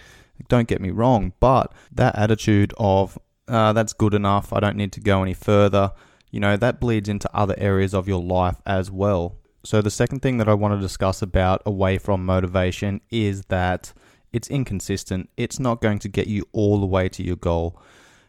Don't 0.48 0.68
get 0.68 0.80
me 0.80 0.90
wrong, 0.90 1.32
but 1.40 1.72
that 1.92 2.16
attitude 2.16 2.74
of 2.78 3.18
uh, 3.48 3.72
that's 3.72 3.92
good 3.92 4.12
enough. 4.12 4.52
I 4.52 4.60
don't 4.60 4.76
need 4.76 4.92
to 4.92 5.00
go 5.00 5.22
any 5.22 5.34
further. 5.34 5.92
You 6.30 6.40
know 6.40 6.56
that 6.56 6.80
bleeds 6.80 7.08
into 7.08 7.30
other 7.34 7.54
areas 7.58 7.94
of 7.94 8.08
your 8.08 8.22
life 8.22 8.60
as 8.66 8.90
well. 8.90 9.36
So, 9.66 9.82
the 9.82 9.90
second 9.90 10.20
thing 10.20 10.38
that 10.38 10.48
I 10.48 10.54
want 10.54 10.74
to 10.74 10.80
discuss 10.80 11.22
about 11.22 11.60
away 11.66 11.98
from 11.98 12.24
motivation 12.24 13.00
is 13.10 13.42
that 13.46 13.92
it's 14.32 14.46
inconsistent. 14.46 15.28
It's 15.36 15.58
not 15.58 15.80
going 15.80 15.98
to 15.98 16.08
get 16.08 16.28
you 16.28 16.46
all 16.52 16.78
the 16.78 16.86
way 16.86 17.08
to 17.08 17.22
your 17.24 17.34
goal. 17.34 17.76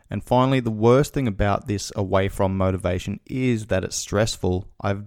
And 0.09 0.23
finally, 0.23 0.61
the 0.61 0.71
worst 0.71 1.13
thing 1.13 1.27
about 1.27 1.67
this 1.67 1.91
away 1.95 2.27
from 2.27 2.57
motivation 2.57 3.19
is 3.27 3.67
that 3.67 3.83
it's 3.83 3.95
stressful. 3.95 4.67
I've 4.81 5.03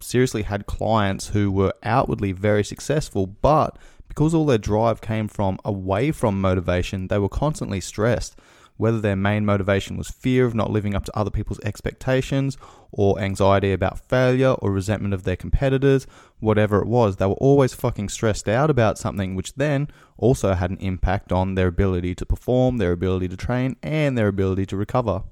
seriously 0.00 0.42
had 0.42 0.66
clients 0.66 1.28
who 1.28 1.52
were 1.52 1.74
outwardly 1.84 2.32
very 2.32 2.64
successful, 2.64 3.28
but 3.28 3.78
because 4.08 4.34
all 4.34 4.46
their 4.46 4.58
drive 4.58 5.00
came 5.00 5.28
from 5.28 5.60
away 5.64 6.10
from 6.10 6.40
motivation, 6.40 7.06
they 7.06 7.20
were 7.20 7.28
constantly 7.28 7.80
stressed 7.80 8.34
whether 8.78 9.00
their 9.00 9.14
main 9.14 9.44
motivation 9.44 9.98
was 9.98 10.08
fear 10.08 10.46
of 10.46 10.54
not 10.54 10.70
living 10.70 10.94
up 10.94 11.04
to 11.04 11.16
other 11.16 11.30
people's 11.30 11.60
expectations, 11.60 12.56
or 12.90 13.20
anxiety 13.20 13.72
about 13.72 14.00
failure, 14.08 14.52
or 14.52 14.72
resentment 14.72 15.12
of 15.12 15.24
their 15.24 15.36
competitors, 15.36 16.06
whatever 16.40 16.80
it 16.80 16.88
was, 16.88 17.16
they 17.16 17.26
were 17.26 17.34
always 17.34 17.74
fucking 17.74 18.08
stressed 18.08 18.48
out 18.48 18.70
about 18.70 18.96
something, 18.96 19.34
which 19.34 19.54
then 19.54 19.88
also 20.16 20.54
had 20.54 20.70
an 20.70 20.78
impact 20.78 21.30
on 21.30 21.54
their 21.54 21.66
ability 21.66 22.14
to 22.14 22.24
perform, 22.24 22.78
their 22.78 22.92
ability 22.92 23.28
to 23.28 23.36
train, 23.36 23.76
and 23.82 24.16
their 24.16 24.28
ability 24.28 24.64
to 24.64 24.76
recover. 24.76 25.22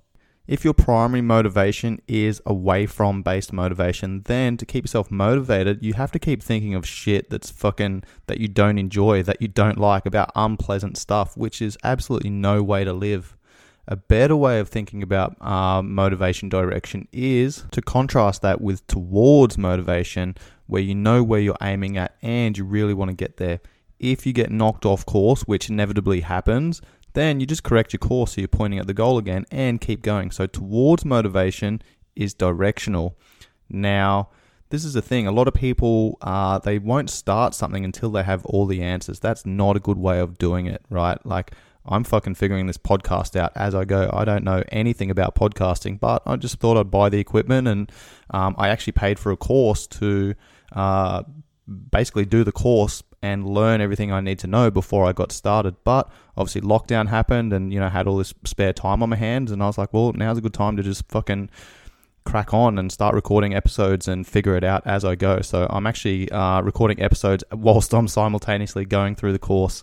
If 0.46 0.64
your 0.64 0.74
primary 0.74 1.22
motivation 1.22 2.00
is 2.06 2.40
away 2.46 2.86
from 2.86 3.22
based 3.22 3.52
motivation, 3.52 4.22
then 4.26 4.56
to 4.58 4.64
keep 4.64 4.84
yourself 4.84 5.10
motivated, 5.10 5.84
you 5.84 5.94
have 5.94 6.12
to 6.12 6.20
keep 6.20 6.40
thinking 6.40 6.72
of 6.72 6.86
shit 6.86 7.30
that's 7.30 7.50
fucking 7.50 8.04
that 8.28 8.38
you 8.38 8.46
don't 8.46 8.78
enjoy, 8.78 9.24
that 9.24 9.42
you 9.42 9.48
don't 9.48 9.76
like, 9.76 10.06
about 10.06 10.30
unpleasant 10.36 10.98
stuff, 10.98 11.36
which 11.36 11.60
is 11.60 11.76
absolutely 11.82 12.30
no 12.30 12.62
way 12.62 12.84
to 12.84 12.92
live. 12.92 13.35
A 13.88 13.96
better 13.96 14.34
way 14.34 14.58
of 14.58 14.68
thinking 14.68 15.02
about 15.02 15.36
uh, 15.40 15.80
motivation 15.80 16.48
direction 16.48 17.06
is 17.12 17.64
to 17.70 17.80
contrast 17.80 18.42
that 18.42 18.60
with 18.60 18.84
towards 18.88 19.56
motivation, 19.56 20.34
where 20.66 20.82
you 20.82 20.94
know 20.94 21.22
where 21.22 21.40
you're 21.40 21.56
aiming 21.62 21.96
at 21.96 22.16
and 22.20 22.58
you 22.58 22.64
really 22.64 22.94
want 22.94 23.10
to 23.10 23.14
get 23.14 23.36
there. 23.36 23.60
If 24.00 24.26
you 24.26 24.32
get 24.32 24.50
knocked 24.50 24.84
off 24.84 25.06
course, 25.06 25.42
which 25.42 25.70
inevitably 25.70 26.22
happens, 26.22 26.82
then 27.12 27.38
you 27.38 27.46
just 27.46 27.62
correct 27.62 27.92
your 27.92 27.98
course 27.98 28.34
so 28.34 28.40
you're 28.40 28.48
pointing 28.48 28.80
at 28.80 28.88
the 28.88 28.92
goal 28.92 29.18
again 29.18 29.46
and 29.50 29.80
keep 29.80 30.02
going. 30.02 30.32
So, 30.32 30.46
towards 30.46 31.04
motivation 31.04 31.80
is 32.16 32.34
directional. 32.34 33.16
Now, 33.70 34.30
this 34.70 34.84
is 34.84 34.94
the 34.94 35.02
thing. 35.02 35.26
A 35.26 35.32
lot 35.32 35.46
of 35.46 35.54
people 35.54 36.18
uh, 36.20 36.58
they 36.58 36.78
won't 36.78 37.08
start 37.08 37.54
something 37.54 37.84
until 37.84 38.10
they 38.10 38.24
have 38.24 38.44
all 38.46 38.66
the 38.66 38.82
answers. 38.82 39.20
That's 39.20 39.46
not 39.46 39.76
a 39.76 39.80
good 39.80 39.96
way 39.96 40.18
of 40.18 40.38
doing 40.38 40.66
it, 40.66 40.84
right? 40.90 41.24
Like 41.24 41.52
I'm 41.88 42.04
fucking 42.04 42.34
figuring 42.34 42.66
this 42.66 42.76
podcast 42.76 43.36
out 43.36 43.52
as 43.54 43.74
I 43.74 43.84
go. 43.84 44.10
I 44.12 44.24
don't 44.24 44.44
know 44.44 44.62
anything 44.68 45.10
about 45.10 45.34
podcasting, 45.34 46.00
but 46.00 46.22
I 46.26 46.36
just 46.36 46.58
thought 46.58 46.76
I'd 46.76 46.90
buy 46.90 47.08
the 47.08 47.18
equipment, 47.18 47.68
and 47.68 47.92
um, 48.30 48.54
I 48.58 48.68
actually 48.68 48.92
paid 48.94 49.18
for 49.18 49.32
a 49.32 49.36
course 49.36 49.86
to 49.88 50.34
uh, 50.72 51.22
basically 51.90 52.24
do 52.24 52.44
the 52.44 52.52
course 52.52 53.02
and 53.22 53.48
learn 53.48 53.80
everything 53.80 54.12
I 54.12 54.20
need 54.20 54.38
to 54.40 54.46
know 54.46 54.70
before 54.70 55.04
I 55.04 55.12
got 55.12 55.32
started. 55.32 55.76
But 55.84 56.10
obviously, 56.36 56.60
lockdown 56.60 57.08
happened, 57.08 57.52
and 57.52 57.72
you 57.72 57.80
know, 57.80 57.88
had 57.88 58.06
all 58.06 58.18
this 58.18 58.34
spare 58.44 58.72
time 58.72 59.02
on 59.02 59.08
my 59.08 59.16
hands, 59.16 59.50
and 59.50 59.62
I 59.62 59.66
was 59.66 59.78
like, 59.78 59.92
well, 59.92 60.12
now's 60.12 60.38
a 60.38 60.42
good 60.42 60.54
time 60.54 60.76
to 60.76 60.82
just 60.82 61.08
fucking 61.08 61.50
crack 62.26 62.52
on 62.52 62.76
and 62.78 62.92
start 62.92 63.14
recording 63.14 63.54
episodes 63.54 64.08
and 64.08 64.26
figure 64.26 64.56
it 64.56 64.64
out 64.64 64.82
as 64.84 65.04
I 65.04 65.14
go. 65.14 65.40
So 65.40 65.66
I'm 65.70 65.86
actually 65.86 66.30
uh, 66.30 66.60
recording 66.60 67.00
episodes 67.00 67.44
whilst 67.52 67.94
I'm 67.94 68.08
simultaneously 68.08 68.84
going 68.84 69.14
through 69.14 69.32
the 69.32 69.38
course. 69.38 69.82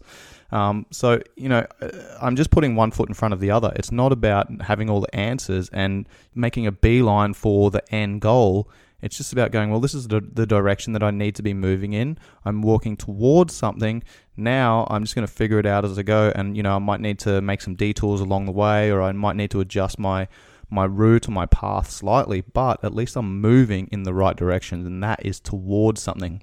Um, 0.53 0.86
so, 0.91 1.19
you 1.36 1.50
know, 1.50 1.65
uh, 1.81 1.89
I'm 2.22 2.36
just 2.36 2.51
putting 2.51 2.75
one 2.75 2.91
foot 2.91 3.10
in 3.10 3.15
front 3.15 3.33
of 3.33 3.39
the 3.39 3.50
other. 3.50 3.74
It's 3.75 3.91
not 3.91 4.12
about 4.12 4.62
having 4.62 4.88
all 4.88 5.01
the 5.01 5.13
answers 5.15 5.67
and 5.74 6.07
making 6.36 6.67
a 6.67 6.72
beeline 6.72 7.33
for 7.33 7.72
the 7.72 7.83
end 7.93 8.22
goal. 8.22 8.69
It's 9.01 9.17
just 9.17 9.33
about 9.33 9.51
going, 9.51 9.72
well, 9.72 9.79
this 9.79 9.95
is 9.95 10.07
the, 10.07 10.22
the 10.22 10.45
direction 10.45 10.93
that 10.93 11.01
I 11.01 11.10
need 11.10 11.33
to 11.36 11.41
be 11.41 11.55
moving 11.55 11.93
in. 11.93 12.19
I'm 12.45 12.62
walking 12.62 12.95
towards 12.95 13.55
something. 13.55 14.03
Now 14.38 14.86
I'm 14.91 15.03
just 15.03 15.15
going 15.15 15.25
to 15.25 15.33
figure 15.33 15.57
it 15.57 15.65
out 15.65 15.86
as 15.86 15.98
I 15.98 16.03
go. 16.03 16.31
And, 16.36 16.55
you 16.55 16.62
know, 16.62 16.75
I 16.75 16.79
might 16.79 17.01
need 17.01 17.17
to 17.19 17.41
make 17.41 17.62
some 17.62 17.74
detours 17.74 18.22
along 18.22 18.45
the 18.45 18.51
way, 18.51 18.91
or 18.91 19.01
I 19.01 19.12
might 19.12 19.36
need 19.36 19.50
to 19.51 19.60
adjust 19.60 19.98
my 19.98 20.27
my 20.69 20.86
route 20.86 21.27
or 21.27 21.31
my 21.31 21.45
path 21.45 21.89
slightly, 21.89 22.41
but 22.41 22.83
at 22.83 22.95
least 22.95 23.15
I'm 23.15 23.39
moving 23.39 23.88
in 23.91 24.03
the 24.03 24.13
right 24.13 24.36
direction, 24.36 24.86
and 24.88 25.03
that 25.03 25.24
is 25.24 25.39
towards 25.39 26.01
something. 26.01 26.41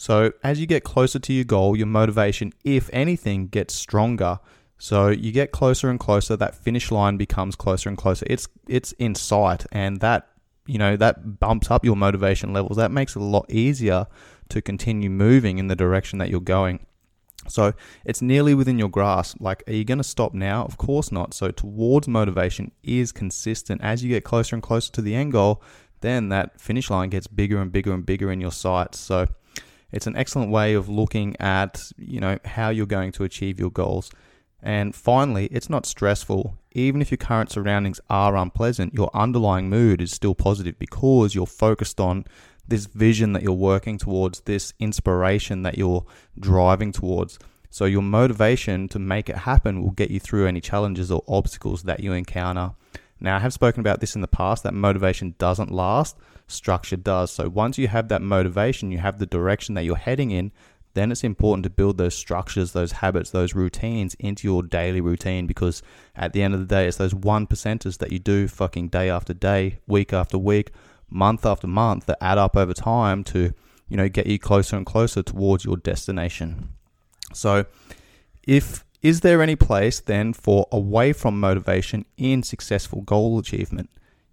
So, 0.00 0.32
as 0.44 0.60
you 0.60 0.66
get 0.66 0.84
closer 0.84 1.18
to 1.18 1.32
your 1.32 1.44
goal, 1.44 1.76
your 1.76 1.88
motivation, 1.88 2.52
if 2.62 2.88
anything, 2.92 3.48
gets 3.48 3.74
stronger. 3.74 4.38
So, 4.78 5.08
you 5.08 5.32
get 5.32 5.50
closer 5.50 5.90
and 5.90 5.98
closer, 5.98 6.36
that 6.36 6.54
finish 6.54 6.92
line 6.92 7.16
becomes 7.16 7.56
closer 7.56 7.88
and 7.88 7.98
closer. 7.98 8.24
It's 8.30 8.46
it's 8.68 8.92
in 8.92 9.16
sight 9.16 9.66
and 9.72 9.98
that 9.98 10.28
you 10.68 10.78
know, 10.78 10.96
that 10.96 11.40
bumps 11.40 11.70
up 11.70 11.84
your 11.84 11.96
motivation 11.96 12.52
levels. 12.52 12.76
That 12.76 12.92
makes 12.92 13.16
it 13.16 13.22
a 13.22 13.24
lot 13.24 13.50
easier 13.50 14.06
to 14.50 14.62
continue 14.62 15.10
moving 15.10 15.58
in 15.58 15.66
the 15.66 15.74
direction 15.74 16.18
that 16.20 16.28
you're 16.28 16.40
going. 16.40 16.86
So 17.48 17.72
it's 18.04 18.20
nearly 18.20 18.54
within 18.54 18.78
your 18.78 18.90
grasp. 18.90 19.38
Like, 19.40 19.64
are 19.66 19.72
you 19.72 19.84
going 19.84 19.98
to 19.98 20.04
stop 20.04 20.34
now? 20.34 20.64
Of 20.64 20.76
course 20.76 21.10
not. 21.10 21.34
So, 21.34 21.50
towards 21.50 22.06
motivation 22.06 22.70
is 22.84 23.10
consistent. 23.10 23.80
As 23.82 24.04
you 24.04 24.10
get 24.10 24.22
closer 24.22 24.54
and 24.54 24.62
closer 24.62 24.92
to 24.92 25.02
the 25.02 25.16
end 25.16 25.32
goal, 25.32 25.60
then 26.02 26.28
that 26.28 26.60
finish 26.60 26.88
line 26.88 27.08
gets 27.08 27.26
bigger 27.26 27.60
and 27.60 27.72
bigger 27.72 27.92
and 27.92 28.06
bigger 28.06 28.30
in 28.30 28.40
your 28.40 28.52
sights. 28.52 29.00
So, 29.00 29.26
it's 29.92 30.06
an 30.06 30.16
excellent 30.16 30.50
way 30.50 30.74
of 30.74 30.88
looking 30.88 31.36
at, 31.40 31.90
you 31.96 32.20
know, 32.20 32.38
how 32.44 32.68
you're 32.68 32.86
going 32.86 33.12
to 33.12 33.24
achieve 33.24 33.58
your 33.58 33.70
goals. 33.70 34.10
And 34.62 34.94
finally, 34.94 35.46
it's 35.46 35.70
not 35.70 35.86
stressful. 35.86 36.58
Even 36.72 37.00
if 37.00 37.10
your 37.10 37.18
current 37.18 37.50
surroundings 37.50 38.00
are 38.10 38.36
unpleasant, 38.36 38.92
your 38.92 39.10
underlying 39.14 39.70
mood 39.70 40.00
is 40.00 40.12
still 40.12 40.34
positive 40.34 40.78
because 40.78 41.34
you're 41.34 41.46
focused 41.46 42.00
on 42.00 42.24
this 42.66 42.86
vision 42.86 43.32
that 43.32 43.42
you're 43.42 43.52
working 43.52 43.96
towards, 43.96 44.40
this 44.40 44.74
inspiration 44.78 45.62
that 45.62 45.78
you're 45.78 46.04
driving 46.38 46.92
towards. 46.92 47.38
So, 47.70 47.84
your 47.84 48.02
motivation 48.02 48.88
to 48.88 48.98
make 48.98 49.28
it 49.28 49.36
happen 49.36 49.82
will 49.82 49.90
get 49.90 50.10
you 50.10 50.20
through 50.20 50.46
any 50.46 50.60
challenges 50.60 51.10
or 51.10 51.22
obstacles 51.28 51.84
that 51.84 52.00
you 52.00 52.12
encounter. 52.12 52.72
Now, 53.20 53.36
I 53.36 53.40
have 53.40 53.52
spoken 53.52 53.80
about 53.80 54.00
this 54.00 54.14
in 54.14 54.20
the 54.20 54.28
past 54.28 54.62
that 54.62 54.74
motivation 54.74 55.34
doesn't 55.38 55.70
last, 55.70 56.16
structure 56.48 56.96
does. 56.96 57.30
So, 57.30 57.48
once 57.48 57.78
you 57.78 57.88
have 57.88 58.08
that 58.08 58.22
motivation, 58.22 58.90
you 58.90 58.98
have 58.98 59.18
the 59.18 59.26
direction 59.26 59.74
that 59.76 59.84
you're 59.84 59.96
heading 59.96 60.30
in, 60.32 60.50
then 60.94 61.12
it's 61.12 61.22
important 61.22 61.62
to 61.62 61.70
build 61.70 61.98
those 61.98 62.14
structures, 62.14 62.72
those 62.72 62.92
habits, 62.92 63.30
those 63.30 63.54
routines 63.54 64.14
into 64.18 64.48
your 64.48 64.62
daily 64.62 65.00
routine 65.00 65.46
because 65.46 65.82
at 66.16 66.32
the 66.32 66.42
end 66.42 66.54
of 66.54 66.60
the 66.60 66.66
day, 66.66 66.88
it's 66.88 66.96
those 66.96 67.14
one 67.14 67.46
percenters 67.46 67.98
that 67.98 68.10
you 68.10 68.18
do 68.18 68.48
fucking 68.48 68.88
day 68.88 69.08
after 69.08 69.32
day, 69.32 69.78
week 69.86 70.12
after 70.12 70.36
week, 70.36 70.72
month 71.08 71.46
after 71.46 71.66
month 71.66 72.06
that 72.06 72.18
add 72.20 72.38
up 72.38 72.56
over 72.56 72.74
time 72.74 73.22
to, 73.22 73.52
you 73.88 73.96
know, 73.96 74.08
get 74.08 74.26
you 74.26 74.38
closer 74.38 74.76
and 74.76 74.86
closer 74.86 75.22
towards 75.22 75.64
your 75.64 75.76
destination. 75.76 76.70
So, 77.32 77.66
if 78.42 78.84
is 79.00 79.20
there 79.20 79.42
any 79.42 79.54
place 79.54 80.00
then 80.00 80.32
for 80.32 80.66
away 80.72 81.12
from 81.12 81.38
motivation 81.38 82.04
in 82.16 82.42
successful 82.42 83.02
goal 83.02 83.38
achievement? 83.38 83.90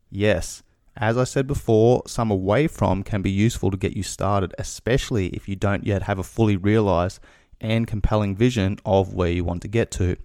Yes. 0.09 0.63
As 0.97 1.17
I 1.17 1.25
said 1.25 1.45
before, 1.45 2.03
some 2.07 2.31
away 2.31 2.67
from 2.67 3.03
can 3.03 3.21
be 3.21 3.31
useful 3.31 3.69
to 3.69 3.77
get 3.77 3.97
you 3.97 4.03
started, 4.03 4.53
especially 4.57 5.27
if 5.27 5.49
you 5.49 5.55
don't 5.57 5.85
yet 5.85 6.03
have 6.03 6.19
a 6.19 6.23
fully 6.23 6.55
realized 6.55 7.19
and 7.59 7.85
compelling 7.85 8.35
vision 8.35 8.79
of 8.85 9.13
where 9.13 9.31
you 9.31 9.43
want 9.43 9.61
to 9.63 9.67
get 9.67 9.91
to. 9.91 10.15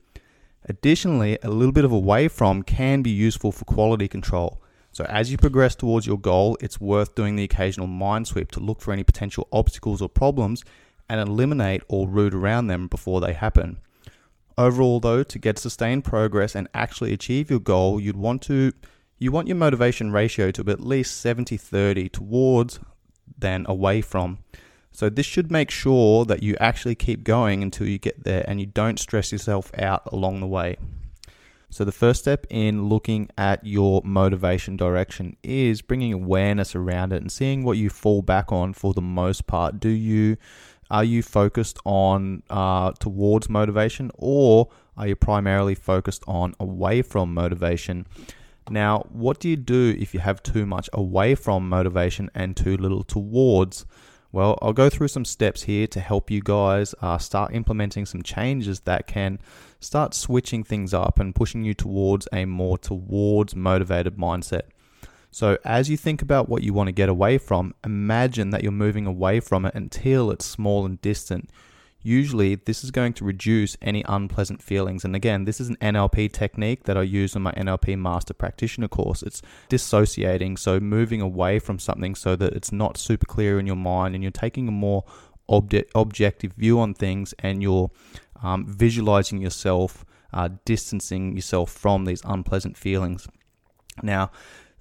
Additionally, 0.69 1.39
a 1.43 1.51
little 1.51 1.73
bit 1.73 1.85
of 1.85 1.91
away 1.91 2.29
from 2.29 2.63
can 2.63 3.03
be 3.03 3.11
useful 3.11 3.51
for 3.51 3.65
quality 3.65 4.07
control. 4.07 4.63
So, 4.93 5.05
as 5.05 5.33
you 5.33 5.39
progress 5.39 5.75
towards 5.75 6.07
your 6.07 6.19
goal, 6.19 6.57
it's 6.61 6.81
worth 6.81 7.15
doing 7.15 7.35
the 7.35 7.45
occasional 7.45 7.87
mind 7.87 8.29
sweep 8.29 8.53
to 8.53 8.61
look 8.61 8.81
for 8.81 8.93
any 8.93 9.03
potential 9.03 9.49
obstacles 9.53 10.01
or 10.01 10.09
problems 10.09 10.65
and 11.09 11.21
eliminate 11.21 11.83
or 11.89 12.09
root 12.09 12.35
around 12.35 12.69
them 12.69 12.87
before 12.87 13.21
they 13.21 13.33
happen. 13.33 13.79
Overall, 14.57 15.01
though, 15.01 15.23
to 15.23 15.39
get 15.39 15.59
sustained 15.59 16.05
progress 16.05 16.55
and 16.55 16.69
actually 16.75 17.13
achieve 17.13 17.51
your 17.51 17.61
goal, 17.61 18.01
you'd 18.01 18.17
want 18.17 18.43
to 18.43 18.73
you 19.21 19.31
want 19.31 19.47
your 19.47 19.57
motivation 19.57 20.11
ratio 20.11 20.51
to 20.51 20.65
be 20.65 20.73
at 20.73 20.81
least 20.81 21.25
70-30 21.25 22.11
towards 22.11 22.81
than 23.39 23.67
away 23.69 24.01
from. 24.01 24.39
So 24.93 25.09
this 25.09 25.27
should 25.27 25.53
make 25.53 25.71
sure 25.71 26.25
that 26.25 26.43
you 26.43 26.57
actually 26.59 26.95
keep 26.97 27.23
going 27.23 27.63
until 27.63 27.87
you 27.87 27.99
get 27.99 28.25
there 28.25 28.45
and 28.49 28.59
you 28.59 28.67
don't 28.67 28.99
stress 28.99 29.31
yourself 29.31 29.71
out 29.79 30.03
along 30.13 30.41
the 30.41 30.47
way. 30.47 30.77
So 31.69 31.85
the 31.85 31.93
first 31.93 32.21
step 32.21 32.47
in 32.51 32.89
looking 32.89 33.29
at 33.39 33.65
your 33.65 34.03
motivation 34.05 34.77
direction 34.77 35.37
is 35.45 35.83
bringing 35.83 36.13
awareness 36.13 36.75
around 36.75 37.13
it 37.13 37.23
and 37.23 37.31
seeing 37.31 37.63
what 37.63 37.77
you 37.77 37.91
fall 37.91 38.23
back 38.23 38.51
on 38.51 38.73
for 38.73 38.93
the 38.93 39.03
most 39.03 39.47
part. 39.47 39.79
Do 39.79 39.91
you 39.91 40.37
are 40.91 41.05
you 41.05 41.23
focused 41.23 41.79
on 41.85 42.43
uh, 42.51 42.91
towards 42.99 43.49
motivation 43.49 44.11
or 44.15 44.69
are 44.97 45.07
you 45.07 45.15
primarily 45.15 45.77
focused 45.77 46.25
on 46.27 46.55
away 46.59 47.03
from 47.03 47.33
motivation? 47.33 48.07
Now, 48.71 49.05
what 49.11 49.41
do 49.41 49.49
you 49.49 49.57
do 49.57 49.97
if 49.99 50.15
you 50.15 50.21
have 50.21 50.45
too 50.45 50.65
much 50.65 50.89
away 50.93 51.35
from 51.35 51.69
motivation 51.69 52.31
and 52.37 52.57
too 52.57 52.77
little 52.77 53.03
towards? 53.03 53.85
Well, 54.31 54.57
I'll 54.63 54.73
go 54.73 54.89
through 54.89 55.09
some 55.09 55.25
steps 55.25 55.65
here 55.65 55.89
to 55.89 55.99
help 55.99 56.31
you 56.31 56.41
guys 56.41 56.95
uh, 57.03 57.19
start 57.19 57.53
implementing 57.53 58.07
some 58.07 58.23
changes 58.23 58.81
that 58.81 59.09
can 59.09 59.41
start 59.81 60.15
switching 60.15 60.63
things 60.63 60.95
up 60.95 61.19
and 61.19 61.35
pushing 61.35 61.65
you 61.65 61.75
towards 61.75 62.29
a 62.33 62.45
more 62.45 62.79
towards 62.79 63.57
motivated 63.57 64.17
mindset. 64.17 64.63
So, 65.33 65.59
as 65.65 65.91
you 65.91 65.97
think 65.97 66.23
about 66.23 66.49
what 66.49 66.63
you 66.63 66.73
want 66.73 66.87
to 66.89 66.93
get 66.93 67.09
away 67.09 67.39
from, 67.39 67.75
imagine 67.85 68.51
that 68.51 68.63
you're 68.63 68.71
moving 68.71 69.07
away 69.07 69.41
from 69.41 69.65
it 69.65 69.75
until 69.75 70.31
it's 70.31 70.47
small 70.47 70.87
and 70.87 71.01
distant. 71.01 71.51
Usually, 72.03 72.55
this 72.55 72.83
is 72.83 72.91
going 72.91 73.13
to 73.15 73.25
reduce 73.25 73.77
any 73.83 74.03
unpleasant 74.09 74.63
feelings. 74.63 75.05
And 75.05 75.15
again, 75.15 75.45
this 75.45 75.61
is 75.61 75.69
an 75.69 75.77
NLP 75.77 76.33
technique 76.33 76.85
that 76.85 76.97
I 76.97 77.03
use 77.03 77.37
in 77.37 77.43
my 77.43 77.53
NLP 77.53 77.99
Master 77.99 78.33
Practitioner 78.33 78.89
course. 78.89 79.23
It's 79.23 79.43
dissociating, 79.69 80.57
so 80.57 80.81
moving 80.81 81.21
away 81.21 81.59
from 81.59 81.79
something 81.79 82.15
so 82.15 82.37
that 82.37 82.55
it's 82.55 82.73
not 82.73 82.97
super 82.97 83.27
clear 83.27 83.59
in 83.59 83.67
your 83.67 83.77
mind 83.77 84.15
and 84.15 84.25
you're 84.25 84.31
taking 84.31 84.67
a 84.67 84.73
more 84.73 85.05
obje- 85.51 85.89
objective 85.95 86.55
view 86.55 86.81
on 86.81 86.95
things 86.95 87.35
and 87.41 87.63
you're 87.63 87.91
um, 88.43 88.67
visualizing 88.67 89.43
yourself, 89.43 90.05
uh, 90.33 90.49
distancing 90.65 91.35
yourself 91.35 91.71
from 91.71 92.07
these 92.07 92.23
unpleasant 92.25 92.79
feelings. 92.79 93.29
Now, 94.03 94.31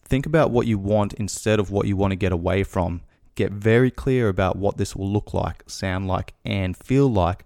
think 0.04 0.26
about 0.26 0.52
what 0.52 0.68
you 0.68 0.78
want 0.78 1.14
instead 1.16 1.60
of 1.60 1.70
what 1.70 1.86
you 1.86 1.98
want 1.98 2.12
to 2.12 2.16
get 2.16 2.32
away 2.32 2.64
from. 2.64 3.02
Get 3.40 3.54
very 3.54 3.90
clear 3.90 4.28
about 4.28 4.58
what 4.58 4.76
this 4.76 4.98
will 4.98 5.10
look 5.10 5.34
like, 5.34 5.64
sound 5.66 6.10
like, 6.10 6.34
and 6.44 6.76
feel 6.76 7.08
like. 7.10 7.46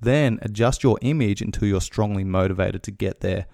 Then 0.00 0.40
adjust 0.42 0.82
your 0.82 0.98
image 1.00 1.40
until 1.40 1.68
you're 1.68 1.80
strongly 1.80 2.24
motivated 2.24 2.82
to 2.82 2.90
get 2.90 3.20
there. 3.20 3.46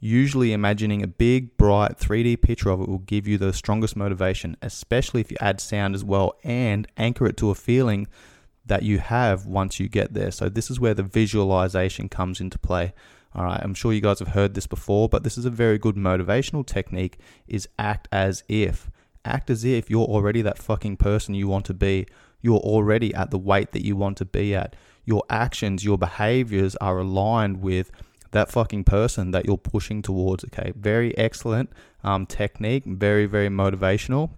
Usually, 0.00 0.54
imagining 0.54 1.02
a 1.02 1.06
big, 1.06 1.58
bright 1.58 1.98
3D 1.98 2.40
picture 2.40 2.70
of 2.70 2.80
it 2.80 2.88
will 2.88 3.00
give 3.00 3.28
you 3.28 3.36
the 3.36 3.52
strongest 3.52 3.96
motivation, 3.96 4.56
especially 4.62 5.20
if 5.20 5.30
you 5.30 5.36
add 5.38 5.60
sound 5.60 5.94
as 5.94 6.02
well 6.02 6.38
and 6.42 6.88
anchor 6.96 7.26
it 7.26 7.36
to 7.36 7.50
a 7.50 7.54
feeling 7.54 8.08
that 8.64 8.82
you 8.82 8.98
have 8.98 9.44
once 9.44 9.78
you 9.78 9.90
get 9.90 10.14
there. 10.14 10.30
So, 10.30 10.48
this 10.48 10.70
is 10.70 10.80
where 10.80 10.94
the 10.94 11.02
visualization 11.02 12.08
comes 12.08 12.40
into 12.40 12.58
play. 12.58 12.94
All 13.34 13.44
right, 13.44 13.60
I'm 13.62 13.74
sure 13.74 13.92
you 13.92 14.00
guys 14.00 14.20
have 14.20 14.28
heard 14.28 14.54
this 14.54 14.66
before, 14.66 15.10
but 15.10 15.22
this 15.22 15.36
is 15.36 15.44
a 15.44 15.50
very 15.50 15.76
good 15.76 15.96
motivational 15.96 16.64
technique 16.64 17.18
is 17.46 17.68
act 17.78 18.08
as 18.10 18.42
if 18.48 18.90
act 19.26 19.50
as 19.50 19.64
if 19.64 19.90
you're 19.90 20.06
already 20.06 20.42
that 20.42 20.58
fucking 20.58 20.96
person 20.96 21.34
you 21.34 21.48
want 21.48 21.66
to 21.66 21.74
be. 21.74 22.06
You're 22.40 22.58
already 22.58 23.14
at 23.14 23.30
the 23.30 23.38
weight 23.38 23.72
that 23.72 23.84
you 23.84 23.96
want 23.96 24.16
to 24.18 24.24
be 24.24 24.54
at. 24.54 24.76
Your 25.04 25.22
actions, 25.28 25.84
your 25.84 25.98
behaviors 25.98 26.76
are 26.76 26.98
aligned 26.98 27.60
with 27.60 27.90
that 28.32 28.50
fucking 28.50 28.84
person 28.84 29.30
that 29.30 29.46
you're 29.46 29.56
pushing 29.56 30.02
towards. 30.02 30.44
Okay, 30.44 30.72
very 30.76 31.16
excellent 31.16 31.70
um, 32.04 32.26
technique, 32.26 32.84
very, 32.84 33.26
very 33.26 33.48
motivational, 33.48 34.30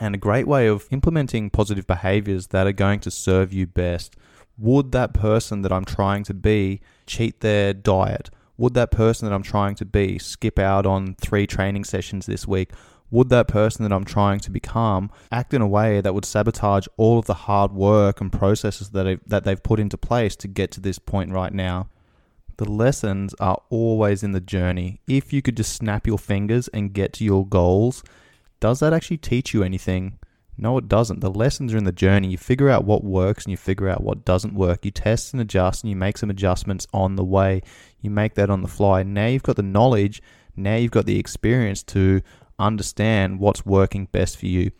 and 0.00 0.14
a 0.14 0.18
great 0.18 0.46
way 0.46 0.66
of 0.66 0.86
implementing 0.90 1.50
positive 1.50 1.86
behaviors 1.86 2.48
that 2.48 2.66
are 2.66 2.72
going 2.72 3.00
to 3.00 3.10
serve 3.10 3.52
you 3.52 3.66
best. 3.66 4.16
Would 4.58 4.92
that 4.92 5.14
person 5.14 5.62
that 5.62 5.72
I'm 5.72 5.84
trying 5.84 6.24
to 6.24 6.34
be 6.34 6.80
cheat 7.06 7.40
their 7.40 7.72
diet? 7.72 8.30
Would 8.58 8.74
that 8.74 8.90
person 8.90 9.28
that 9.28 9.34
I'm 9.34 9.42
trying 9.42 9.74
to 9.76 9.84
be 9.84 10.18
skip 10.18 10.58
out 10.58 10.86
on 10.86 11.14
three 11.14 11.46
training 11.46 11.84
sessions 11.84 12.26
this 12.26 12.46
week? 12.46 12.70
Would 13.12 13.28
that 13.28 13.46
person 13.46 13.84
that 13.84 13.94
I'm 13.94 14.04
trying 14.04 14.40
to 14.40 14.50
become 14.50 15.10
act 15.30 15.54
in 15.54 15.60
a 15.60 15.68
way 15.68 16.00
that 16.00 16.14
would 16.14 16.24
sabotage 16.24 16.86
all 16.96 17.18
of 17.18 17.26
the 17.26 17.34
hard 17.34 17.72
work 17.72 18.20
and 18.20 18.32
processes 18.32 18.90
that, 18.90 19.06
I've, 19.06 19.20
that 19.26 19.44
they've 19.44 19.62
put 19.62 19.78
into 19.78 19.98
place 19.98 20.34
to 20.36 20.48
get 20.48 20.72
to 20.72 20.80
this 20.80 20.98
point 20.98 21.30
right 21.30 21.52
now? 21.52 21.88
The 22.56 22.70
lessons 22.70 23.34
are 23.38 23.60
always 23.68 24.22
in 24.22 24.32
the 24.32 24.40
journey. 24.40 25.00
If 25.06 25.32
you 25.32 25.42
could 25.42 25.56
just 25.56 25.74
snap 25.74 26.06
your 26.06 26.18
fingers 26.18 26.68
and 26.68 26.92
get 26.92 27.12
to 27.14 27.24
your 27.24 27.46
goals, 27.46 28.02
does 28.60 28.80
that 28.80 28.94
actually 28.94 29.18
teach 29.18 29.52
you 29.52 29.62
anything? 29.62 30.18
No, 30.56 30.78
it 30.78 30.88
doesn't. 30.88 31.20
The 31.20 31.30
lessons 31.30 31.74
are 31.74 31.78
in 31.78 31.84
the 31.84 31.92
journey. 31.92 32.28
You 32.28 32.38
figure 32.38 32.70
out 32.70 32.84
what 32.84 33.04
works 33.04 33.44
and 33.44 33.50
you 33.50 33.56
figure 33.56 33.88
out 33.88 34.02
what 34.02 34.24
doesn't 34.24 34.54
work. 34.54 34.84
You 34.84 34.90
test 34.90 35.34
and 35.34 35.40
adjust 35.42 35.82
and 35.82 35.90
you 35.90 35.96
make 35.96 36.16
some 36.16 36.30
adjustments 36.30 36.86
on 36.94 37.16
the 37.16 37.24
way. 37.24 37.62
You 38.00 38.10
make 38.10 38.34
that 38.34 38.50
on 38.50 38.62
the 38.62 38.68
fly. 38.68 39.02
Now 39.02 39.26
you've 39.26 39.42
got 39.42 39.56
the 39.56 39.62
knowledge, 39.62 40.22
now 40.56 40.76
you've 40.76 40.90
got 40.90 41.06
the 41.06 41.18
experience 41.18 41.82
to 41.84 42.22
understand 42.66 43.40
what's 43.40 43.66
working 43.66 44.06
best 44.12 44.38
for 44.38 44.46
you. 44.46 44.70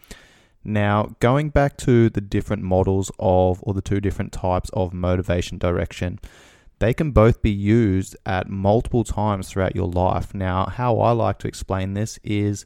Now, 0.64 1.16
going 1.18 1.50
back 1.50 1.76
to 1.78 2.08
the 2.08 2.20
different 2.20 2.62
models 2.62 3.10
of, 3.18 3.60
or 3.62 3.74
the 3.74 3.82
two 3.82 4.00
different 4.00 4.32
types 4.32 4.70
of 4.70 4.92
motivation 4.92 5.58
direction, 5.58 6.20
they 6.78 6.94
can 6.94 7.10
both 7.10 7.42
be 7.42 7.50
used 7.50 8.16
at 8.26 8.48
multiple 8.48 9.04
times 9.04 9.48
throughout 9.48 9.76
your 9.76 9.88
life. 9.88 10.34
Now, 10.34 10.66
how 10.66 10.98
I 11.00 11.12
like 11.12 11.38
to 11.40 11.48
explain 11.48 11.94
this 11.94 12.18
is 12.22 12.64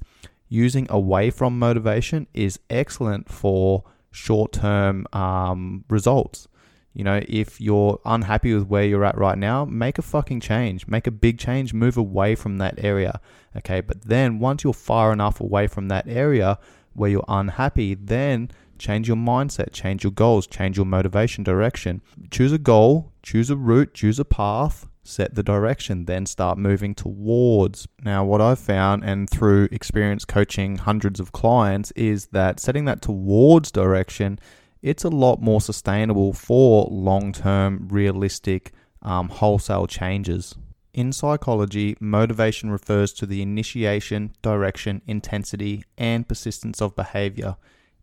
using 0.49 0.87
away 0.91 1.31
from 1.31 1.59
motivation 1.59 2.27
is 2.33 2.59
excellent 2.71 3.31
for 3.31 3.85
short 4.11 4.53
term 4.53 5.07
um, 5.13 5.85
results. 5.89 6.49
You 6.97 7.05
know, 7.05 7.21
if 7.29 7.61
you're 7.61 8.01
unhappy 8.07 8.55
with 8.55 8.69
where 8.69 8.85
you're 8.85 9.05
at 9.05 9.19
right 9.19 9.37
now, 9.37 9.67
make 9.67 9.99
a 9.99 10.03
fucking 10.03 10.41
change. 10.41 10.89
Make 10.89 11.07
a 11.07 11.11
big 11.11 11.39
change. 11.39 11.75
Move 11.75 11.99
away 11.99 12.35
from 12.35 12.57
that 12.57 12.83
area. 12.83 13.21
Okay. 13.55 13.83
But 13.83 14.01
then 14.01 14.39
once 14.39 14.65
you're 14.65 14.73
far 14.73 15.13
enough 15.13 15.39
away 15.39 15.67
from 15.67 15.89
that 15.89 16.09
area 16.09 16.59
where 16.95 17.11
you're 17.11 17.25
unhappy, 17.29 17.95
then 17.95 18.51
change 18.79 19.09
your 19.09 19.17
mindset, 19.19 19.73
change 19.73 20.05
your 20.05 20.11
goals, 20.11 20.47
change 20.47 20.79
your 20.79 20.87
motivation 20.87 21.45
direction. 21.45 22.01
Choose 22.31 22.53
a 22.53 22.59
goal, 22.59 23.13
choose 23.23 23.51
a 23.51 23.57
route, 23.57 23.93
choose 23.93 24.19
a 24.19 24.25
path, 24.25 24.89
set 25.05 25.35
the 25.35 25.43
direction, 25.43 26.07
then 26.07 26.25
start 26.25 26.57
moving 26.57 26.95
towards. 26.95 27.87
Now, 28.05 28.25
what 28.25 28.41
I've 28.41 28.59
found, 28.59 29.05
and 29.05 29.29
through 29.29 29.69
experience 29.71 30.25
coaching 30.25 30.79
hundreds 30.79 31.21
of 31.21 31.33
clients, 31.33 31.91
is 31.91 32.29
that 32.29 32.59
setting 32.59 32.87
that 32.87 33.03
towards 33.03 33.71
direction 33.71 34.39
it's 34.87 35.03
a 35.03 35.09
lot 35.09 35.43
more 35.43 35.61
sustainable 35.61 36.33
for 36.33 36.87
long 36.89 37.33
term, 37.33 37.89
realistic, 37.91 38.71
um, 39.03 39.29
wholesale 39.29 39.89
changes. 39.89 40.55
In 40.95 41.13
psychology, 41.13 41.97
motivation 41.99 42.71
refers 42.71 43.13
to 43.15 43.27
the 43.27 43.43
initiation, 43.43 44.33
direction, 44.43 45.03
intensity, 45.09 45.83
and 45.99 46.29
persistence 46.29 46.81
of 46.81 46.95
behavior. 46.95 47.57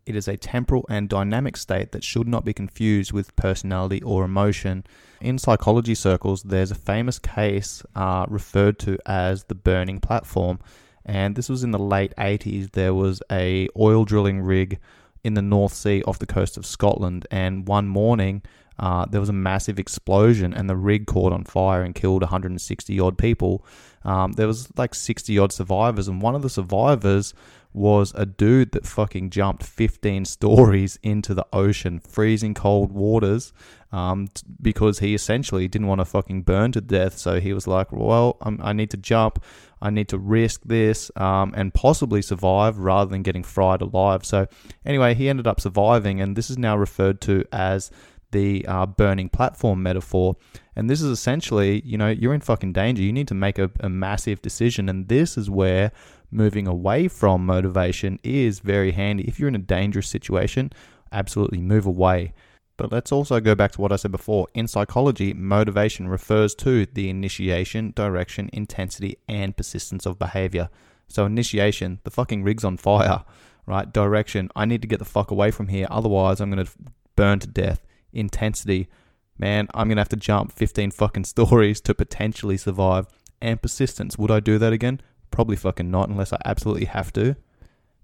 It 0.05 0.17
is 0.17 0.27
a 0.27 0.35
temporal 0.35 0.85
and 0.89 1.07
dynamic 1.07 1.55
state 1.55 1.93
that 1.93 2.03
should 2.03 2.27
not 2.27 2.43
be 2.43 2.51
confused 2.51 3.13
with 3.13 3.33
personality 3.37 4.03
or 4.03 4.25
emotion. 4.25 4.83
In 5.21 5.37
psychology 5.37 5.95
circles, 5.95 6.43
there's 6.43 6.71
a 6.71 6.75
famous 6.75 7.17
case 7.17 7.81
uh, 7.95 8.25
referred 8.27 8.77
to 8.79 8.97
as 9.05 9.45
the 9.45 9.55
burning 9.55 10.01
platform, 10.01 10.59
and 11.05 11.37
this 11.37 11.47
was 11.47 11.63
in 11.63 11.71
the 11.71 11.79
late 11.79 12.13
80s. 12.17 12.71
There 12.71 12.93
was 12.93 13.23
a 13.31 13.69
oil 13.79 14.03
drilling 14.03 14.41
rig 14.41 14.79
in 15.23 15.33
the 15.33 15.41
North 15.41 15.73
Sea 15.73 16.03
off 16.03 16.19
the 16.19 16.25
coast 16.25 16.57
of 16.57 16.65
Scotland. 16.65 17.25
And 17.31 17.67
one 17.67 17.87
morning, 17.87 18.41
uh, 18.79 19.05
there 19.05 19.19
was 19.19 19.29
a 19.29 19.33
massive 19.33 19.79
explosion, 19.79 20.53
and 20.53 20.69
the 20.69 20.75
rig 20.75 21.07
caught 21.07 21.33
on 21.33 21.43
fire 21.43 21.83
and 21.83 21.93
killed 21.93 22.21
160 22.21 22.99
odd 22.99 23.17
people. 23.17 23.65
Um, 24.03 24.33
there 24.33 24.47
was 24.47 24.67
like 24.77 24.95
60 24.95 25.37
odd 25.39 25.51
survivors, 25.51 26.07
and 26.07 26.21
one 26.21 26.35
of 26.35 26.41
the 26.41 26.49
survivors 26.49 27.33
was 27.73 28.13
a 28.15 28.25
dude 28.25 28.71
that 28.71 28.85
fucking 28.85 29.29
jumped 29.29 29.63
15 29.63 30.25
stories 30.25 30.99
into 31.03 31.33
the 31.33 31.45
ocean, 31.51 31.99
freezing 31.99 32.53
cold 32.53 32.91
waters, 32.91 33.53
um, 33.91 34.27
t- 34.33 34.43
because 34.61 34.99
he 34.99 35.13
essentially 35.13 35.67
didn't 35.67 35.87
want 35.87 35.99
to 35.99 36.05
fucking 36.05 36.43
burn 36.43 36.71
to 36.71 36.81
death. 36.81 37.17
So 37.17 37.39
he 37.39 37.53
was 37.53 37.67
like, 37.67 37.91
well, 37.91 38.37
I'm, 38.41 38.59
i 38.61 38.73
need 38.73 38.91
to 38.91 38.97
jump. 38.97 39.43
I 39.81 39.89
need 39.89 40.07
to 40.09 40.17
risk 40.17 40.61
this 40.63 41.11
um, 41.17 41.53
and 41.55 41.73
possibly 41.73 42.21
survive 42.21 42.77
rather 42.77 43.09
than 43.09 43.21
getting 43.21 43.43
fried 43.43 43.81
alive. 43.81 44.25
So, 44.25 44.47
anyway, 44.85 45.13
he 45.13 45.27
ended 45.27 45.45
up 45.45 45.59
surviving, 45.59 46.21
and 46.21 46.37
this 46.37 46.49
is 46.49 46.57
now 46.57 46.77
referred 46.77 47.19
to 47.21 47.43
as 47.51 47.91
the 48.33 48.65
uh, 48.67 48.85
burning 48.85 49.29
platform 49.29 49.81
metaphor. 49.81 50.35
And 50.75 50.89
this 50.89 51.01
is 51.01 51.09
essentially, 51.09 51.81
you 51.85 51.97
know, 51.97 52.09
you're 52.09 52.33
in 52.33 52.41
fucking 52.41 52.73
danger. 52.73 53.01
You 53.01 53.13
need 53.13 53.29
to 53.29 53.33
make 53.33 53.57
a, 53.57 53.71
a 53.79 53.89
massive 53.89 54.41
decision. 54.41 54.89
And 54.89 55.07
this 55.07 55.37
is 55.37 55.49
where 55.49 55.91
moving 56.33 56.67
away 56.67 57.07
from 57.07 57.45
motivation 57.45 58.19
is 58.23 58.59
very 58.59 58.91
handy. 58.91 59.23
If 59.23 59.39
you're 59.39 59.49
in 59.49 59.55
a 59.55 59.59
dangerous 59.59 60.07
situation, 60.07 60.71
absolutely 61.11 61.59
move 61.59 61.85
away. 61.85 62.33
But 62.75 62.91
let's 62.91 63.11
also 63.11 63.39
go 63.39 63.53
back 63.53 63.71
to 63.73 63.81
what 63.81 63.91
I 63.91 63.97
said 63.97 64.11
before. 64.11 64.47
In 64.53 64.67
psychology, 64.67 65.33
motivation 65.33 66.07
refers 66.07 66.55
to 66.55 66.87
the 66.87 67.09
initiation, 67.09 67.93
direction, 67.95 68.49
intensity, 68.51 69.17
and 69.29 69.55
persistence 69.55 70.05
of 70.05 70.17
behavior. 70.17 70.69
So, 71.07 71.25
initiation, 71.25 71.99
the 72.03 72.11
fucking 72.11 72.43
rig's 72.43 72.63
on 72.63 72.77
fire, 72.77 73.23
right? 73.67 73.91
Direction, 73.93 74.49
I 74.55 74.65
need 74.65 74.81
to 74.81 74.87
get 74.87 74.99
the 74.99 75.05
fuck 75.05 75.29
away 75.29 75.51
from 75.51 75.67
here, 75.67 75.87
otherwise, 75.91 76.41
I'm 76.41 76.49
going 76.49 76.65
to 76.65 76.71
burn 77.15 77.39
to 77.39 77.47
death. 77.47 77.85
Intensity, 78.11 78.89
man, 79.37 79.67
I'm 79.73 79.87
going 79.87 79.97
to 79.97 80.01
have 80.01 80.09
to 80.09 80.15
jump 80.15 80.51
15 80.51 80.91
fucking 80.91 81.23
stories 81.25 81.79
to 81.81 81.93
potentially 81.93 82.57
survive. 82.57 83.05
And 83.39 83.61
persistence, 83.61 84.17
would 84.17 84.31
I 84.31 84.39
do 84.39 84.57
that 84.57 84.73
again? 84.73 85.01
Probably 85.33 85.55
fucking 85.55 85.89
not, 85.89 86.09
unless 86.09 86.31
I 86.31 86.37
absolutely 86.45 86.85
have 86.85 87.11
to. 87.13 87.35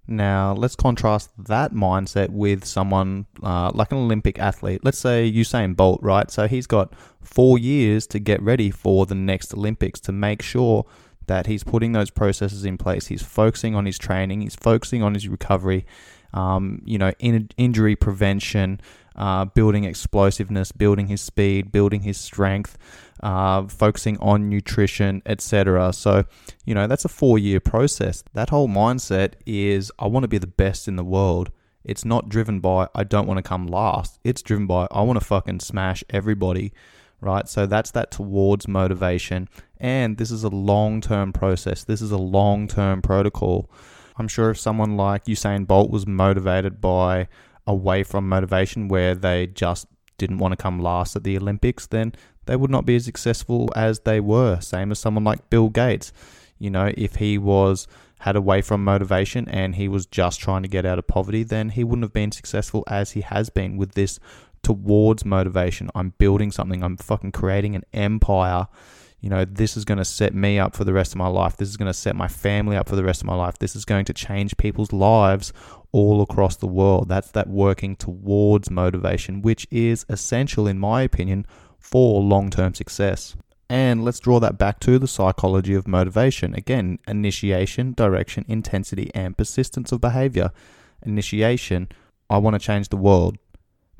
Now, 0.07 0.53
let's 0.53 0.75
contrast 0.75 1.29
that 1.37 1.71
mindset 1.71 2.29
with 2.29 2.65
someone 2.65 3.27
uh, 3.43 3.69
like 3.75 3.91
an 3.91 3.99
Olympic 3.99 4.39
athlete. 4.39 4.81
Let's 4.83 4.97
say 4.97 5.31
Usain 5.31 5.75
Bolt, 5.75 5.99
right? 6.01 6.31
So 6.31 6.47
he's 6.47 6.65
got 6.65 6.91
four 7.21 7.59
years 7.59 8.07
to 8.07 8.17
get 8.17 8.41
ready 8.41 8.71
for 8.71 9.05
the 9.05 9.13
next 9.13 9.53
Olympics 9.53 9.99
to 10.01 10.11
make 10.11 10.41
sure 10.41 10.87
that 11.27 11.45
he's 11.45 11.63
putting 11.63 11.91
those 11.91 12.09
processes 12.09 12.65
in 12.65 12.79
place. 12.79 13.05
He's 13.05 13.21
focusing 13.21 13.75
on 13.75 13.85
his 13.85 13.99
training, 13.99 14.41
he's 14.41 14.55
focusing 14.55 15.03
on 15.03 15.13
his 15.13 15.27
recovery, 15.27 15.85
um, 16.33 16.81
you 16.85 16.97
know, 16.97 17.11
in, 17.19 17.49
injury 17.57 17.95
prevention, 17.95 18.81
uh, 19.15 19.45
building 19.45 19.83
explosiveness, 19.83 20.71
building 20.71 21.05
his 21.05 21.21
speed, 21.21 21.71
building 21.71 22.01
his 22.01 22.17
strength, 22.17 22.79
uh, 23.21 23.67
focusing 23.67 24.17
on 24.19 24.49
nutrition, 24.49 25.21
etc. 25.25 25.93
So, 25.93 26.25
you 26.65 26.73
know, 26.73 26.87
that's 26.87 27.05
a 27.05 27.09
four 27.09 27.37
year 27.37 27.59
process. 27.59 28.23
That 28.33 28.49
whole 28.49 28.67
mindset 28.67 29.33
is 29.45 29.91
I 29.99 30.07
want 30.07 30.23
to 30.23 30.27
be 30.27 30.37
the 30.37 30.47
best 30.47 30.87
in 30.87 30.95
the 30.95 31.03
world. 31.03 31.51
It's 31.83 32.05
not 32.05 32.29
driven 32.29 32.59
by 32.59 32.87
I 32.93 33.03
don't 33.03 33.27
want 33.27 33.37
to 33.37 33.43
come 33.43 33.67
last. 33.67 34.19
It's 34.23 34.41
driven 34.41 34.67
by 34.67 34.87
I 34.91 35.01
want 35.01 35.19
to 35.19 35.25
fucking 35.25 35.61
smash 35.61 36.03
everybody, 36.09 36.73
right? 37.21 37.47
So 37.47 37.65
that's 37.65 37.91
that 37.91 38.11
towards 38.11 38.67
motivation. 38.67 39.49
And 39.77 40.17
this 40.17 40.31
is 40.31 40.43
a 40.43 40.49
long 40.49 41.01
term 41.01 41.33
process. 41.33 41.83
This 41.83 42.01
is 42.01 42.11
a 42.11 42.17
long 42.17 42.67
term 42.67 43.01
protocol. 43.01 43.69
I'm 44.17 44.27
sure 44.27 44.49
if 44.49 44.59
someone 44.59 44.97
like 44.97 45.25
Usain 45.25 45.65
Bolt 45.65 45.89
was 45.89 46.05
motivated 46.05 46.81
by 46.81 47.29
away 47.65 48.03
from 48.03 48.27
motivation 48.27 48.89
where 48.89 49.15
they 49.15 49.47
just 49.47 49.87
didn't 50.17 50.39
want 50.39 50.51
to 50.51 50.57
come 50.57 50.79
last 50.79 51.15
at 51.15 51.23
the 51.23 51.37
Olympics, 51.37 51.87
then 51.87 52.13
they 52.49 52.55
would 52.55 52.71
not 52.71 52.85
be 52.85 52.95
as 52.95 53.05
successful 53.05 53.69
as 53.75 53.99
they 53.99 54.19
were. 54.19 54.59
Same 54.59 54.91
as 54.91 54.99
someone 54.99 55.23
like 55.23 55.49
Bill 55.49 55.69
Gates. 55.69 56.11
You 56.57 56.69
know, 56.69 56.91
if 56.97 57.15
he 57.15 57.37
was 57.37 57.87
had 58.21 58.35
away 58.35 58.61
from 58.61 58.83
motivation 58.83 59.47
and 59.47 59.75
he 59.75 59.87
was 59.87 60.05
just 60.05 60.39
trying 60.39 60.63
to 60.63 60.67
get 60.67 60.85
out 60.85 60.99
of 60.99 61.07
poverty, 61.07 61.43
then 61.43 61.69
he 61.69 61.83
wouldn't 61.83 62.03
have 62.03 62.13
been 62.13 62.31
successful 62.31 62.83
as 62.87 63.11
he 63.11 63.21
has 63.21 63.49
been 63.49 63.77
with 63.77 63.93
this 63.93 64.19
towards 64.63 65.23
motivation. 65.23 65.89
I'm 65.95 66.13
building 66.17 66.51
something, 66.51 66.83
I'm 66.83 66.97
fucking 66.97 67.31
creating 67.31 67.75
an 67.75 67.85
empire 67.93 68.67
you 69.21 69.29
know, 69.29 69.43
this 69.43 69.75
is 69.75 69.83
going 69.83 69.97
to 69.97 70.05
set 70.05 70.33
me 70.33 70.59
up 70.59 70.75
for 70.75 70.85
the 70.85 70.93
rest 70.93 71.11
of 71.11 71.17
my 71.17 71.27
life. 71.27 71.57
This 71.57 71.67
is 71.67 71.77
going 71.77 71.87
to 71.87 71.93
set 71.93 72.15
my 72.15 72.27
family 72.27 72.77
up 72.77 72.87
for 72.87 72.95
the 72.95 73.03
rest 73.03 73.21
of 73.21 73.27
my 73.27 73.35
life. 73.35 73.57
This 73.59 73.75
is 73.75 73.83
going 73.83 74.05
to 74.05 74.13
change 74.13 74.55
people's 74.57 74.93
lives 74.93 75.51
all 75.91 76.21
across 76.21 76.55
the 76.55 76.67
world. 76.67 77.09
That's 77.09 77.31
that 77.31 77.49
working 77.49 77.95
towards 77.97 78.71
motivation, 78.71 79.41
which 79.41 79.67
is 79.71 80.05
essential, 80.07 80.67
in 80.67 80.79
my 80.79 81.01
opinion, 81.01 81.45
for 81.79 82.21
long 82.21 82.49
term 82.49 82.73
success. 82.73 83.35
And 83.69 84.03
let's 84.03 84.19
draw 84.19 84.39
that 84.39 84.57
back 84.57 84.79
to 84.81 84.97
the 84.97 85.07
psychology 85.07 85.75
of 85.75 85.87
motivation. 85.87 86.55
Again, 86.55 86.99
initiation, 87.07 87.93
direction, 87.93 88.45
intensity, 88.47 89.11
and 89.13 89.37
persistence 89.37 89.91
of 89.91 90.01
behavior. 90.01 90.51
Initiation, 91.05 91.89
I 92.29 92.39
want 92.39 92.55
to 92.55 92.59
change 92.59 92.89
the 92.89 92.97
world. 92.97 93.37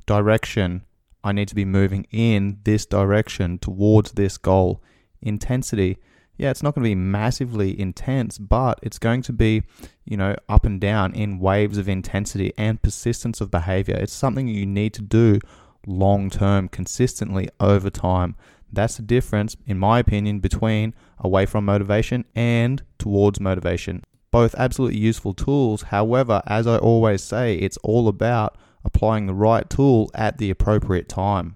Direction, 0.08 0.84
I 1.24 1.34
need 1.34 1.48
to 1.50 1.56
be 1.56 1.65
moving 1.65 2.08
in 2.12 2.60
this 2.63 2.86
direction 2.86 3.60
towards 3.60 4.13
this 4.13 4.38
goal 4.38 4.82
intensity, 5.22 5.98
yeah, 6.38 6.52
it's 6.52 6.63
not 6.63 6.74
going 6.74 6.84
to 6.84 6.89
be 6.89 6.96
massively 6.96 7.78
intense, 7.80 8.38
but 8.38 8.80
it's 8.82 8.98
going 8.98 9.22
to 9.24 9.34
be, 9.34 9.63
you 10.06 10.15
know, 10.15 10.38
up 10.48 10.65
and 10.65 10.80
down 10.80 11.13
in 11.13 11.39
waves 11.39 11.78
of 11.78 11.89
intensity 11.89 12.54
and 12.58 12.82
persistence 12.82 13.42
of 13.42 13.52
behavior. 13.52 13.98
It's 13.98 14.13
something 14.13 14.48
you 14.48 14.65
need 14.65 14.94
to 14.94 15.02
do 15.02 15.39
long 15.86 16.30
term, 16.30 16.68
consistently 16.68 17.50
over 17.60 17.89
time. 17.89 18.36
That's 18.72 18.98
the 18.98 19.04
difference, 19.04 19.56
in 19.65 19.80
my 19.80 20.00
opinion, 20.00 20.39
between 20.39 20.94
away 21.20 21.46
from 21.46 21.65
motivation 21.65 22.26
and 22.36 22.84
towards 22.98 23.39
motivation. 23.39 24.04
Both 24.32 24.54
absolutely 24.56 25.00
useful 25.00 25.34
tools. 25.34 25.84
However, 25.84 26.42
as 26.46 26.68
I 26.68 26.78
always 26.78 27.24
say, 27.24 27.56
it's 27.56 27.78
all 27.78 28.08
about 28.08 28.58
applying 28.86 29.26
the 29.26 29.34
right 29.34 29.68
tool 29.70 30.12
at 30.13 30.38
the 30.38 30.50
appropriate 30.50 31.10
time. 31.10 31.56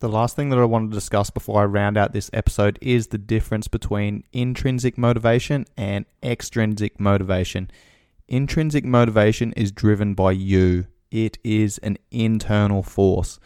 The 0.00 0.08
last 0.08 0.34
thing 0.34 0.48
that 0.48 0.58
I 0.58 0.64
want 0.64 0.90
to 0.90 0.94
discuss 0.94 1.30
before 1.30 1.62
I 1.62 1.66
round 1.66 1.96
out 1.96 2.12
this 2.12 2.28
episode 2.32 2.76
is 2.82 3.06
the 3.06 3.18
difference 3.18 3.68
between 3.68 4.24
intrinsic 4.32 4.98
motivation 4.98 5.64
and 5.76 6.06
extrinsic 6.24 6.98
motivation. 6.98 7.70
Intrinsic 8.26 8.84
motivation 8.84 9.52
is 9.52 9.70
driven 9.70 10.14
by 10.14 10.32
you, 10.32 10.86
it 11.12 11.38
is 11.44 11.78
an 11.78 11.98
internal 12.10 12.82
force. 12.82 13.38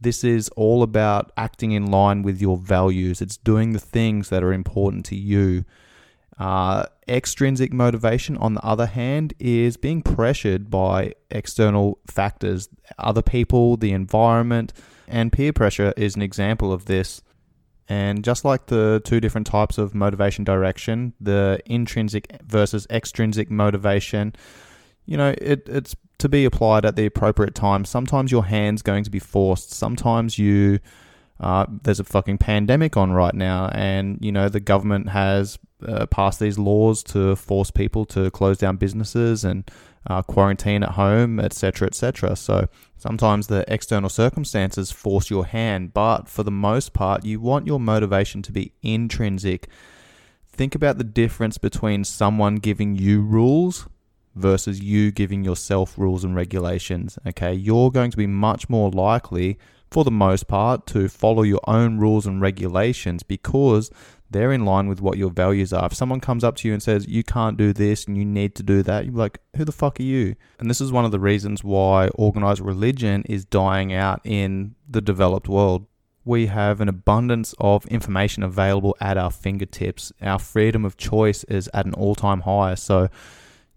This 0.00 0.24
is 0.24 0.48
all 0.56 0.82
about 0.82 1.30
acting 1.36 1.70
in 1.70 1.86
line 1.86 2.22
with 2.22 2.40
your 2.40 2.56
values, 2.56 3.20
it's 3.20 3.36
doing 3.36 3.72
the 3.72 3.78
things 3.78 4.30
that 4.30 4.42
are 4.42 4.52
important 4.52 5.04
to 5.06 5.16
you. 5.16 5.64
Uh, 6.38 6.86
extrinsic 7.06 7.72
motivation, 7.72 8.36
on 8.38 8.54
the 8.54 8.64
other 8.64 8.86
hand, 8.86 9.34
is 9.38 9.76
being 9.76 10.02
pressured 10.02 10.70
by 10.70 11.14
external 11.30 11.98
factors, 12.08 12.68
other 12.98 13.22
people, 13.22 13.76
the 13.76 13.92
environment, 13.92 14.72
and 15.06 15.30
peer 15.30 15.52
pressure 15.52 15.92
is 15.96 16.16
an 16.16 16.22
example 16.22 16.72
of 16.72 16.86
this. 16.86 17.22
And 17.88 18.24
just 18.24 18.44
like 18.44 18.66
the 18.66 19.02
two 19.04 19.20
different 19.20 19.46
types 19.46 19.76
of 19.76 19.94
motivation 19.94 20.44
direction, 20.44 21.12
the 21.20 21.60
intrinsic 21.66 22.26
versus 22.42 22.86
extrinsic 22.90 23.50
motivation, 23.50 24.34
you 25.06 25.16
know, 25.16 25.34
it, 25.38 25.68
it's 25.68 25.96
to 26.18 26.28
be 26.28 26.44
applied 26.44 26.84
at 26.84 26.96
the 26.96 27.06
appropriate 27.06 27.54
time. 27.54 27.84
Sometimes 27.84 28.30
your 28.30 28.44
hand's 28.44 28.82
going 28.82 29.04
to 29.04 29.10
be 29.10 29.18
forced. 29.18 29.72
Sometimes 29.72 30.38
you, 30.38 30.78
uh, 31.40 31.66
there's 31.82 32.00
a 32.00 32.04
fucking 32.04 32.38
pandemic 32.38 32.96
on 32.96 33.12
right 33.12 33.34
now, 33.34 33.68
and 33.68 34.18
you 34.20 34.30
know 34.30 34.48
the 34.48 34.60
government 34.60 35.08
has 35.08 35.58
uh, 35.86 36.06
passed 36.06 36.38
these 36.38 36.58
laws 36.58 37.02
to 37.02 37.34
force 37.34 37.70
people 37.70 38.04
to 38.06 38.30
close 38.30 38.58
down 38.58 38.76
businesses 38.76 39.44
and 39.44 39.68
uh, 40.06 40.22
quarantine 40.22 40.82
at 40.82 40.90
home, 40.90 41.40
etc., 41.40 41.86
etc. 41.86 42.36
So 42.36 42.68
sometimes 42.96 43.48
the 43.48 43.64
external 43.66 44.08
circumstances 44.08 44.92
force 44.92 45.30
your 45.30 45.46
hand, 45.46 45.92
but 45.92 46.28
for 46.28 46.42
the 46.42 46.50
most 46.52 46.92
part, 46.92 47.24
you 47.24 47.40
want 47.40 47.66
your 47.66 47.80
motivation 47.80 48.42
to 48.42 48.52
be 48.52 48.72
intrinsic. 48.82 49.68
Think 50.46 50.74
about 50.74 50.98
the 50.98 51.04
difference 51.04 51.58
between 51.58 52.04
someone 52.04 52.56
giving 52.56 52.94
you 52.94 53.22
rules 53.22 53.88
versus 54.34 54.80
you 54.80 55.10
giving 55.10 55.44
yourself 55.44 55.98
rules 55.98 56.24
and 56.24 56.34
regulations. 56.34 57.18
Okay, 57.26 57.52
you're 57.52 57.90
going 57.90 58.10
to 58.10 58.16
be 58.16 58.26
much 58.26 58.68
more 58.68 58.90
likely, 58.90 59.58
for 59.90 60.04
the 60.04 60.10
most 60.10 60.48
part, 60.48 60.86
to 60.88 61.08
follow 61.08 61.42
your 61.42 61.60
own 61.66 61.98
rules 61.98 62.26
and 62.26 62.40
regulations 62.40 63.22
because 63.22 63.90
they're 64.32 64.52
in 64.52 64.64
line 64.64 64.88
with 64.88 65.00
what 65.00 65.18
your 65.18 65.30
values 65.30 65.72
are. 65.72 65.86
If 65.86 65.94
someone 65.94 66.20
comes 66.20 66.42
up 66.42 66.56
to 66.56 66.68
you 66.68 66.74
and 66.74 66.82
says, 66.82 67.06
you 67.06 67.22
can't 67.22 67.56
do 67.56 67.72
this 67.72 68.06
and 68.06 68.16
you 68.16 68.24
need 68.24 68.54
to 68.56 68.62
do 68.62 68.82
that, 68.82 69.04
you're 69.04 69.14
like, 69.14 69.38
who 69.56 69.64
the 69.64 69.72
fuck 69.72 70.00
are 70.00 70.04
you? 70.04 70.34
And 70.58 70.68
this 70.68 70.80
is 70.80 70.90
one 70.90 71.04
of 71.04 71.12
the 71.12 71.20
reasons 71.20 71.62
why 71.62 72.08
organized 72.08 72.60
religion 72.60 73.22
is 73.28 73.44
dying 73.44 73.92
out 73.92 74.20
in 74.24 74.74
the 74.88 75.00
developed 75.00 75.48
world. 75.48 75.86
We 76.24 76.46
have 76.46 76.80
an 76.80 76.88
abundance 76.88 77.54
of 77.58 77.84
information 77.86 78.42
available 78.42 78.96
at 79.00 79.18
our 79.18 79.30
fingertips. 79.30 80.12
Our 80.22 80.38
freedom 80.38 80.84
of 80.84 80.96
choice 80.96 81.44
is 81.44 81.68
at 81.74 81.84
an 81.84 81.94
all 81.94 82.14
time 82.14 82.42
high. 82.42 82.76
So, 82.76 83.08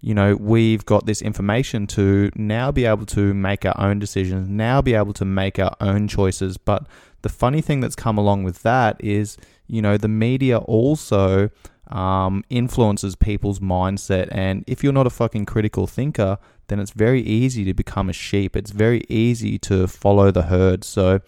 you 0.02 0.14
know, 0.14 0.36
we've 0.36 0.86
got 0.86 1.06
this 1.06 1.22
information 1.22 1.88
to 1.88 2.30
now 2.36 2.72
be 2.72 2.86
able 2.86 3.06
to 3.08 3.34
make 3.34 3.66
our 3.66 3.80
own 3.80 4.00
decisions, 4.00 4.48
now 4.50 4.82
be 4.82 4.94
able 4.94 5.14
to 5.14 5.26
make 5.26 5.58
our 5.58 5.76
own 5.82 6.08
choices. 6.08 6.58
But 6.58 6.88
the 7.22 7.30
funny 7.30 7.62
thing 7.62 7.80
that's 7.80 7.96
come 7.96 8.18
along 8.18 8.44
with 8.44 8.62
that 8.64 9.04
is, 9.04 9.38
you 9.68 9.82
know, 9.82 9.98
the 9.98 10.08
media 10.08 10.60
also 10.60 11.50
um, 11.88 12.44
influences 12.50 13.16
people's 13.16 13.60
mindset. 13.60 14.28
And 14.32 14.64
if 14.68 14.84
you're 14.84 14.94
not 14.94 15.08
a 15.08 15.12
fucking 15.12 15.46
critical 15.46 15.88
thinker, 15.88 16.38
then 16.68 16.80
it's 16.80 16.92
very 16.92 17.22
easy 17.22 17.64
to 17.66 17.74
become 17.74 18.10
a 18.10 18.14
sheep. 18.14 18.56
It's 18.56 18.72
very 18.72 19.04
easy 19.10 19.58
to 19.60 19.88
follow 19.88 20.32
the 20.32 20.44
herd. 20.44 20.84
So, 20.84 21.22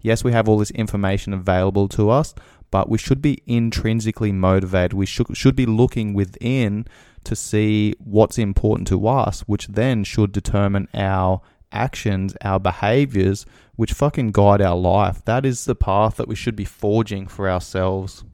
yes, 0.00 0.22
we 0.24 0.32
have 0.32 0.48
all 0.48 0.58
this 0.58 0.70
information 0.72 1.32
available 1.32 1.88
to 1.88 2.10
us, 2.10 2.34
but 2.74 2.88
we 2.88 2.98
should 2.98 3.22
be 3.22 3.40
intrinsically 3.46 4.32
motivated. 4.32 4.94
We 4.94 5.06
should, 5.06 5.36
should 5.36 5.54
be 5.54 5.64
looking 5.64 6.12
within 6.12 6.88
to 7.22 7.36
see 7.36 7.94
what's 8.00 8.36
important 8.36 8.88
to 8.88 9.06
us, 9.06 9.42
which 9.42 9.68
then 9.68 10.02
should 10.02 10.32
determine 10.32 10.88
our 10.92 11.40
actions, 11.70 12.34
our 12.42 12.58
behaviors, 12.58 13.46
which 13.76 13.92
fucking 13.92 14.32
guide 14.32 14.60
our 14.60 14.74
life. 14.74 15.24
That 15.24 15.46
is 15.46 15.66
the 15.66 15.76
path 15.76 16.16
that 16.16 16.26
we 16.26 16.34
should 16.34 16.56
be 16.56 16.64
forging 16.64 17.28
for 17.28 17.48
ourselves. 17.48 18.24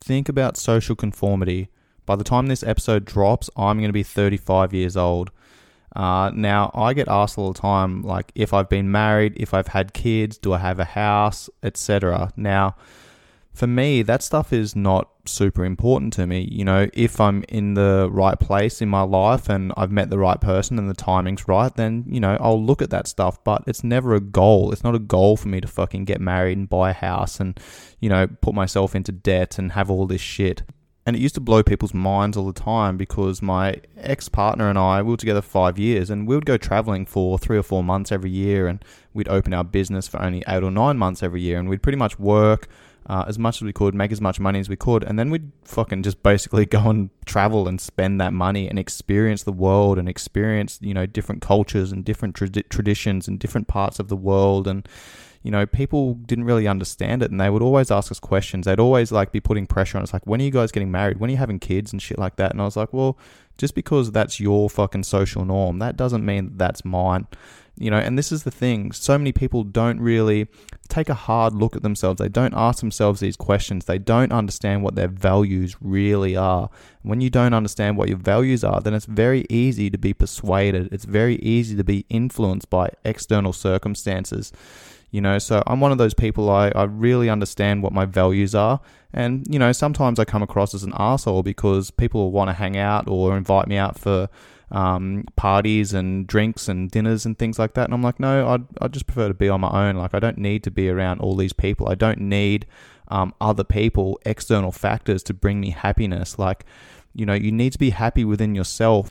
Think 0.00 0.30
about 0.30 0.56
social 0.56 0.96
conformity. 0.96 1.68
By 2.06 2.16
the 2.16 2.24
time 2.24 2.46
this 2.46 2.62
episode 2.62 3.04
drops, 3.04 3.50
I'm 3.54 3.76
going 3.76 3.90
to 3.90 3.92
be 3.92 4.02
35 4.02 4.72
years 4.72 4.96
old. 4.96 5.30
Uh, 5.94 6.30
now, 6.34 6.70
I 6.72 6.94
get 6.94 7.08
asked 7.08 7.36
all 7.36 7.52
the 7.52 7.60
time, 7.60 8.00
like, 8.00 8.32
if 8.34 8.54
I've 8.54 8.70
been 8.70 8.90
married, 8.90 9.34
if 9.36 9.52
I've 9.52 9.68
had 9.68 9.92
kids, 9.92 10.38
do 10.38 10.54
I 10.54 10.58
have 10.58 10.78
a 10.78 10.86
house, 10.86 11.50
etc. 11.62 12.32
Now, 12.34 12.76
for 13.54 13.68
me, 13.68 14.02
that 14.02 14.20
stuff 14.22 14.52
is 14.52 14.74
not 14.74 15.10
super 15.26 15.64
important 15.64 16.12
to 16.14 16.26
me. 16.26 16.48
You 16.50 16.64
know, 16.64 16.88
if 16.92 17.20
I'm 17.20 17.44
in 17.48 17.74
the 17.74 18.08
right 18.10 18.38
place 18.38 18.82
in 18.82 18.88
my 18.88 19.02
life 19.02 19.48
and 19.48 19.72
I've 19.76 19.92
met 19.92 20.10
the 20.10 20.18
right 20.18 20.40
person 20.40 20.76
and 20.76 20.90
the 20.90 20.94
timing's 20.94 21.46
right, 21.46 21.72
then, 21.74 22.04
you 22.08 22.18
know, 22.18 22.36
I'll 22.40 22.62
look 22.62 22.82
at 22.82 22.90
that 22.90 23.06
stuff. 23.06 23.42
But 23.44 23.62
it's 23.68 23.84
never 23.84 24.14
a 24.14 24.20
goal. 24.20 24.72
It's 24.72 24.82
not 24.82 24.96
a 24.96 24.98
goal 24.98 25.36
for 25.36 25.46
me 25.46 25.60
to 25.60 25.68
fucking 25.68 26.04
get 26.04 26.20
married 26.20 26.58
and 26.58 26.68
buy 26.68 26.90
a 26.90 26.94
house 26.94 27.38
and, 27.38 27.58
you 28.00 28.08
know, 28.08 28.26
put 28.26 28.54
myself 28.54 28.96
into 28.96 29.12
debt 29.12 29.56
and 29.56 29.72
have 29.72 29.88
all 29.88 30.06
this 30.06 30.20
shit. 30.20 30.62
And 31.06 31.14
it 31.14 31.20
used 31.20 31.36
to 31.36 31.40
blow 31.40 31.62
people's 31.62 31.94
minds 31.94 32.36
all 32.36 32.46
the 32.46 32.60
time 32.60 32.96
because 32.96 33.40
my 33.40 33.76
ex 33.96 34.28
partner 34.28 34.68
and 34.68 34.78
I, 34.78 35.00
we 35.02 35.10
were 35.10 35.16
together 35.16 35.42
five 35.42 35.78
years 35.78 36.10
and 36.10 36.26
we 36.26 36.34
would 36.34 36.46
go 36.46 36.56
traveling 36.56 37.06
for 37.06 37.38
three 37.38 37.58
or 37.58 37.62
four 37.62 37.84
months 37.84 38.10
every 38.10 38.30
year 38.30 38.66
and 38.66 38.84
we'd 39.12 39.28
open 39.28 39.54
our 39.54 39.64
business 39.64 40.08
for 40.08 40.20
only 40.20 40.42
eight 40.48 40.62
or 40.62 40.70
nine 40.70 40.96
months 40.96 41.22
every 41.22 41.42
year 41.42 41.58
and 41.58 41.68
we'd 41.68 41.82
pretty 41.82 41.98
much 41.98 42.18
work 42.18 42.68
uh, 43.06 43.24
as 43.26 43.38
much 43.38 43.56
as 43.56 43.62
we 43.62 43.72
could, 43.72 43.94
make 43.94 44.12
as 44.12 44.20
much 44.20 44.38
money 44.38 44.58
as 44.58 44.68
we 44.68 44.76
could, 44.76 45.02
and 45.04 45.18
then 45.18 45.30
we'd 45.30 45.50
fucking 45.64 46.02
just 46.02 46.22
basically 46.22 46.66
go 46.78 46.90
and 46.90 47.10
travel 47.24 47.66
and 47.68 47.80
spend 47.80 48.20
that 48.20 48.32
money 48.32 48.68
and 48.68 48.78
experience 48.78 49.42
the 49.42 49.52
world 49.52 49.98
and 49.98 50.08
experience 50.08 50.78
you 50.82 50.94
know 50.94 51.06
different 51.06 51.40
cultures 51.40 51.92
and 51.92 52.04
different 52.04 52.34
tra- 52.34 52.48
traditions 52.48 53.26
and 53.28 53.38
different 53.38 53.68
parts 53.68 53.98
of 53.98 54.08
the 54.08 54.16
world 54.16 54.66
and 54.66 54.86
you 55.42 55.50
know 55.50 55.64
people 55.64 56.14
didn't 56.14 56.44
really 56.44 56.68
understand 56.68 57.22
it 57.22 57.30
and 57.30 57.40
they 57.40 57.50
would 57.50 57.62
always 57.62 57.90
ask 57.90 58.10
us 58.10 58.20
questions. 58.20 58.66
They'd 58.66 58.80
always 58.80 59.10
like 59.10 59.32
be 59.32 59.40
putting 59.40 59.66
pressure 59.66 59.96
on 59.98 60.02
us 60.02 60.12
like 60.12 60.26
when 60.26 60.40
are 60.40 60.44
you 60.44 60.50
guys 60.50 60.72
getting 60.72 60.90
married? 60.90 61.18
When 61.18 61.30
are 61.30 61.32
you 61.32 61.38
having 61.38 61.58
kids? 61.58 61.94
and 61.94 62.02
shit 62.02 62.18
like 62.18 62.36
that 62.36 62.50
and 62.50 62.60
i 62.60 62.64
was 62.64 62.76
like 62.76 62.92
well 62.92 63.18
just 63.56 63.74
because 63.74 64.12
that's 64.12 64.40
your 64.40 64.68
fucking 64.68 65.04
social 65.04 65.44
norm 65.44 65.78
that 65.78 65.96
doesn't 65.96 66.24
mean 66.24 66.44
that 66.46 66.58
that's 66.58 66.84
mine 66.84 67.26
you 67.76 67.90
know, 67.90 67.98
and 67.98 68.16
this 68.16 68.30
is 68.30 68.44
the 68.44 68.50
thing. 68.50 68.92
So 68.92 69.18
many 69.18 69.32
people 69.32 69.64
don't 69.64 70.00
really 70.00 70.46
take 70.88 71.08
a 71.08 71.14
hard 71.14 71.54
look 71.54 71.74
at 71.74 71.82
themselves. 71.82 72.18
They 72.18 72.28
don't 72.28 72.54
ask 72.54 72.80
themselves 72.80 73.20
these 73.20 73.36
questions. 73.36 73.86
They 73.86 73.98
don't 73.98 74.32
understand 74.32 74.82
what 74.82 74.94
their 74.94 75.08
values 75.08 75.76
really 75.80 76.36
are. 76.36 76.70
When 77.02 77.20
you 77.20 77.30
don't 77.30 77.54
understand 77.54 77.96
what 77.96 78.08
your 78.08 78.18
values 78.18 78.62
are, 78.62 78.80
then 78.80 78.94
it's 78.94 79.06
very 79.06 79.44
easy 79.50 79.90
to 79.90 79.98
be 79.98 80.14
persuaded. 80.14 80.92
It's 80.92 81.04
very 81.04 81.36
easy 81.36 81.76
to 81.76 81.84
be 81.84 82.06
influenced 82.08 82.70
by 82.70 82.90
external 83.04 83.52
circumstances. 83.52 84.52
You 85.10 85.20
know, 85.20 85.38
so 85.38 85.62
I'm 85.66 85.80
one 85.80 85.92
of 85.92 85.98
those 85.98 86.14
people, 86.14 86.50
I, 86.50 86.68
I 86.70 86.84
really 86.84 87.28
understand 87.30 87.82
what 87.82 87.92
my 87.92 88.04
values 88.04 88.54
are. 88.54 88.80
And, 89.12 89.46
you 89.48 89.60
know, 89.60 89.70
sometimes 89.70 90.18
I 90.18 90.24
come 90.24 90.42
across 90.42 90.74
as 90.74 90.82
an 90.82 90.92
asshole 90.96 91.44
because 91.44 91.92
people 91.92 92.32
want 92.32 92.48
to 92.48 92.52
hang 92.52 92.76
out 92.76 93.08
or 93.08 93.36
invite 93.36 93.68
me 93.68 93.76
out 93.76 93.96
for 93.96 94.28
um, 94.70 95.24
parties 95.36 95.92
and 95.92 96.26
drinks 96.26 96.68
and 96.68 96.90
dinners 96.90 97.26
and 97.26 97.38
things 97.38 97.58
like 97.58 97.74
that. 97.74 97.84
And 97.84 97.94
I'm 97.94 98.02
like, 98.02 98.18
no, 98.18 98.48
I'd, 98.48 98.64
I'd 98.80 98.92
just 98.92 99.06
prefer 99.06 99.28
to 99.28 99.34
be 99.34 99.48
on 99.48 99.60
my 99.60 99.88
own. 99.88 99.96
Like, 99.96 100.14
I 100.14 100.18
don't 100.18 100.38
need 100.38 100.64
to 100.64 100.70
be 100.70 100.88
around 100.88 101.20
all 101.20 101.36
these 101.36 101.52
people. 101.52 101.88
I 101.88 101.94
don't 101.94 102.20
need 102.20 102.66
um, 103.08 103.34
other 103.40 103.64
people, 103.64 104.18
external 104.24 104.72
factors 104.72 105.22
to 105.24 105.34
bring 105.34 105.60
me 105.60 105.70
happiness. 105.70 106.38
Like, 106.38 106.64
you 107.14 107.26
know, 107.26 107.34
you 107.34 107.52
need 107.52 107.72
to 107.72 107.78
be 107.78 107.90
happy 107.90 108.24
within 108.24 108.54
yourself. 108.54 109.10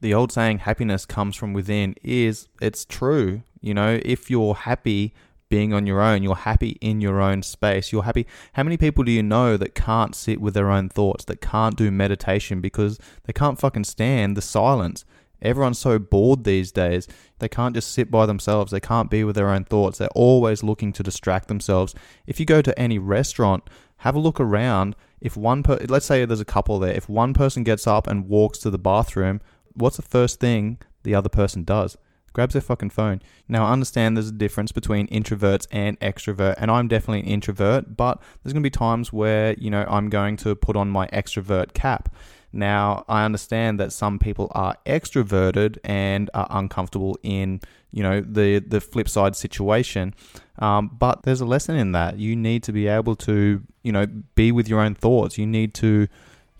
The 0.00 0.14
old 0.14 0.32
saying, 0.32 0.58
happiness 0.58 1.06
comes 1.06 1.36
from 1.36 1.52
within, 1.52 1.94
is 2.02 2.48
it's 2.60 2.84
true. 2.84 3.42
You 3.60 3.74
know, 3.74 4.00
if 4.04 4.30
you're 4.30 4.54
happy 4.54 5.14
being 5.54 5.72
on 5.72 5.86
your 5.86 6.02
own. 6.02 6.24
You're 6.24 6.34
happy 6.34 6.70
in 6.80 7.00
your 7.00 7.20
own 7.20 7.40
space. 7.44 7.92
You're 7.92 8.02
happy. 8.02 8.26
How 8.54 8.64
many 8.64 8.76
people 8.76 9.04
do 9.04 9.12
you 9.12 9.22
know 9.22 9.56
that 9.56 9.76
can't 9.76 10.12
sit 10.12 10.40
with 10.40 10.52
their 10.52 10.68
own 10.68 10.88
thoughts, 10.88 11.24
that 11.26 11.40
can't 11.40 11.76
do 11.76 11.92
meditation 11.92 12.60
because 12.60 12.98
they 13.22 13.32
can't 13.32 13.60
fucking 13.60 13.84
stand 13.84 14.36
the 14.36 14.42
silence? 14.42 15.04
Everyone's 15.40 15.78
so 15.78 16.00
bored 16.00 16.42
these 16.42 16.72
days. 16.72 17.06
They 17.38 17.48
can't 17.48 17.72
just 17.76 17.92
sit 17.92 18.10
by 18.10 18.26
themselves. 18.26 18.72
They 18.72 18.80
can't 18.80 19.10
be 19.10 19.22
with 19.22 19.36
their 19.36 19.48
own 19.48 19.62
thoughts. 19.62 19.98
They're 19.98 20.08
always 20.08 20.64
looking 20.64 20.92
to 20.94 21.04
distract 21.04 21.46
themselves. 21.46 21.94
If 22.26 22.40
you 22.40 22.46
go 22.46 22.60
to 22.60 22.76
any 22.76 22.98
restaurant, 22.98 23.62
have 23.98 24.16
a 24.16 24.18
look 24.26 24.40
around. 24.40 24.96
If 25.20 25.36
one 25.36 25.62
per, 25.62 25.78
let's 25.88 26.06
say 26.06 26.24
there's 26.24 26.40
a 26.40 26.44
couple 26.44 26.80
there, 26.80 26.96
if 26.96 27.08
one 27.08 27.32
person 27.32 27.62
gets 27.62 27.86
up 27.86 28.08
and 28.08 28.28
walks 28.28 28.58
to 28.58 28.70
the 28.70 28.78
bathroom, 28.78 29.40
what's 29.74 29.98
the 29.98 30.02
first 30.02 30.40
thing 30.40 30.78
the 31.04 31.14
other 31.14 31.28
person 31.28 31.62
does? 31.62 31.96
Grabs 32.34 32.52
their 32.52 32.60
fucking 32.60 32.90
phone. 32.90 33.22
Now, 33.48 33.64
I 33.64 33.72
understand 33.72 34.16
there's 34.16 34.28
a 34.28 34.32
difference 34.32 34.70
between 34.72 35.06
introverts 35.06 35.66
and 35.70 35.98
extrovert, 36.00 36.56
and 36.58 36.70
I'm 36.70 36.88
definitely 36.88 37.20
an 37.20 37.26
introvert, 37.26 37.96
but 37.96 38.20
there's 38.42 38.52
going 38.52 38.62
to 38.62 38.66
be 38.66 38.70
times 38.70 39.12
where, 39.12 39.54
you 39.54 39.70
know, 39.70 39.86
I'm 39.88 40.10
going 40.10 40.36
to 40.38 40.54
put 40.54 40.76
on 40.76 40.90
my 40.90 41.06
extrovert 41.06 41.72
cap. 41.72 42.14
Now, 42.52 43.04
I 43.08 43.24
understand 43.24 43.80
that 43.80 43.92
some 43.92 44.18
people 44.18 44.52
are 44.54 44.76
extroverted 44.86 45.78
and 45.82 46.30
are 46.34 46.46
uncomfortable 46.50 47.18
in, 47.24 47.60
you 47.90 48.02
know, 48.02 48.20
the 48.20 48.60
the 48.60 48.80
flip 48.80 49.08
side 49.08 49.34
situation. 49.34 50.14
Um, 50.60 50.88
but 50.96 51.24
there's 51.24 51.40
a 51.40 51.46
lesson 51.46 51.76
in 51.76 51.92
that. 51.92 52.18
You 52.18 52.36
need 52.36 52.62
to 52.64 52.72
be 52.72 52.86
able 52.86 53.16
to, 53.16 53.60
you 53.82 53.90
know, 53.90 54.06
be 54.36 54.52
with 54.52 54.68
your 54.68 54.80
own 54.80 54.94
thoughts. 54.94 55.36
You 55.36 55.46
need 55.48 55.74
to 55.74 56.06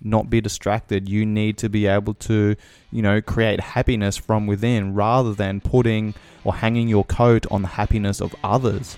not 0.05 0.31
be 0.31 0.41
distracted. 0.41 1.09
You 1.09 1.27
need 1.27 1.59
to 1.59 1.69
be 1.69 1.87
able 1.87 2.15
to, 2.15 2.55
you 2.93 3.03
know, 3.03 3.21
create 3.21 3.59
happiness 3.59 4.17
from 4.17 4.47
within 4.47 4.95
rather 4.95 5.35
than 5.35 5.61
putting 5.61 6.15
or 6.45 6.55
hanging 6.55 6.89
your 6.89 7.05
coat 7.05 7.47
on 7.51 7.63
the 7.63 7.69
happiness 7.69 8.21
of 8.21 8.35
others. 8.45 8.97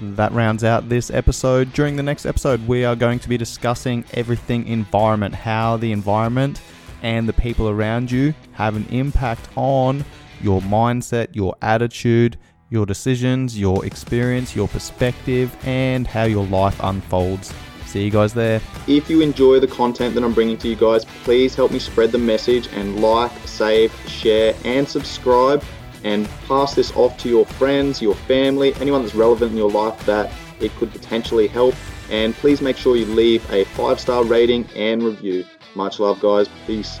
that 0.00 0.32
rounds 0.32 0.64
out 0.64 0.88
this 0.88 1.10
episode. 1.10 1.72
During 1.72 1.96
the 1.96 2.02
next 2.02 2.24
episode, 2.24 2.66
we 2.68 2.84
are 2.84 2.96
going 2.96 3.18
to 3.18 3.28
be 3.28 3.36
discussing 3.36 4.04
everything 4.14 4.66
environment, 4.68 5.34
how 5.34 5.76
the 5.76 5.92
environment 5.92 6.60
and 7.02 7.28
the 7.28 7.32
people 7.32 7.68
around 7.68 8.10
you 8.10 8.34
have 8.52 8.76
an 8.76 8.86
impact 8.90 9.48
on 9.56 10.04
your 10.40 10.60
mindset, 10.62 11.34
your 11.34 11.54
attitude, 11.62 12.38
your 12.70 12.86
decisions, 12.86 13.58
your 13.58 13.84
experience, 13.84 14.54
your 14.54 14.68
perspective, 14.68 15.56
and 15.64 16.06
how 16.06 16.24
your 16.24 16.46
life 16.46 16.78
unfolds. 16.82 17.52
See 17.88 18.04
you 18.04 18.10
guys 18.10 18.34
there. 18.34 18.60
If 18.86 19.08
you 19.08 19.22
enjoy 19.22 19.60
the 19.60 19.66
content 19.66 20.14
that 20.14 20.22
I'm 20.22 20.34
bringing 20.34 20.58
to 20.58 20.68
you 20.68 20.76
guys, 20.76 21.06
please 21.24 21.54
help 21.54 21.72
me 21.72 21.78
spread 21.78 22.12
the 22.12 22.18
message 22.18 22.68
and 22.74 23.00
like, 23.00 23.32
save, 23.46 23.94
share, 24.06 24.54
and 24.66 24.86
subscribe 24.86 25.64
and 26.04 26.28
pass 26.46 26.74
this 26.74 26.94
off 26.94 27.16
to 27.20 27.30
your 27.30 27.46
friends, 27.46 28.02
your 28.02 28.14
family, 28.14 28.74
anyone 28.74 29.00
that's 29.00 29.14
relevant 29.14 29.52
in 29.52 29.56
your 29.56 29.70
life 29.70 30.04
that 30.04 30.30
it 30.60 30.70
could 30.76 30.92
potentially 30.92 31.46
help. 31.46 31.74
And 32.10 32.34
please 32.34 32.60
make 32.60 32.76
sure 32.76 32.94
you 32.94 33.06
leave 33.06 33.50
a 33.50 33.64
five 33.64 33.98
star 33.98 34.22
rating 34.22 34.68
and 34.76 35.02
review. 35.02 35.46
Much 35.74 35.98
love, 35.98 36.20
guys. 36.20 36.46
Peace. 36.66 37.00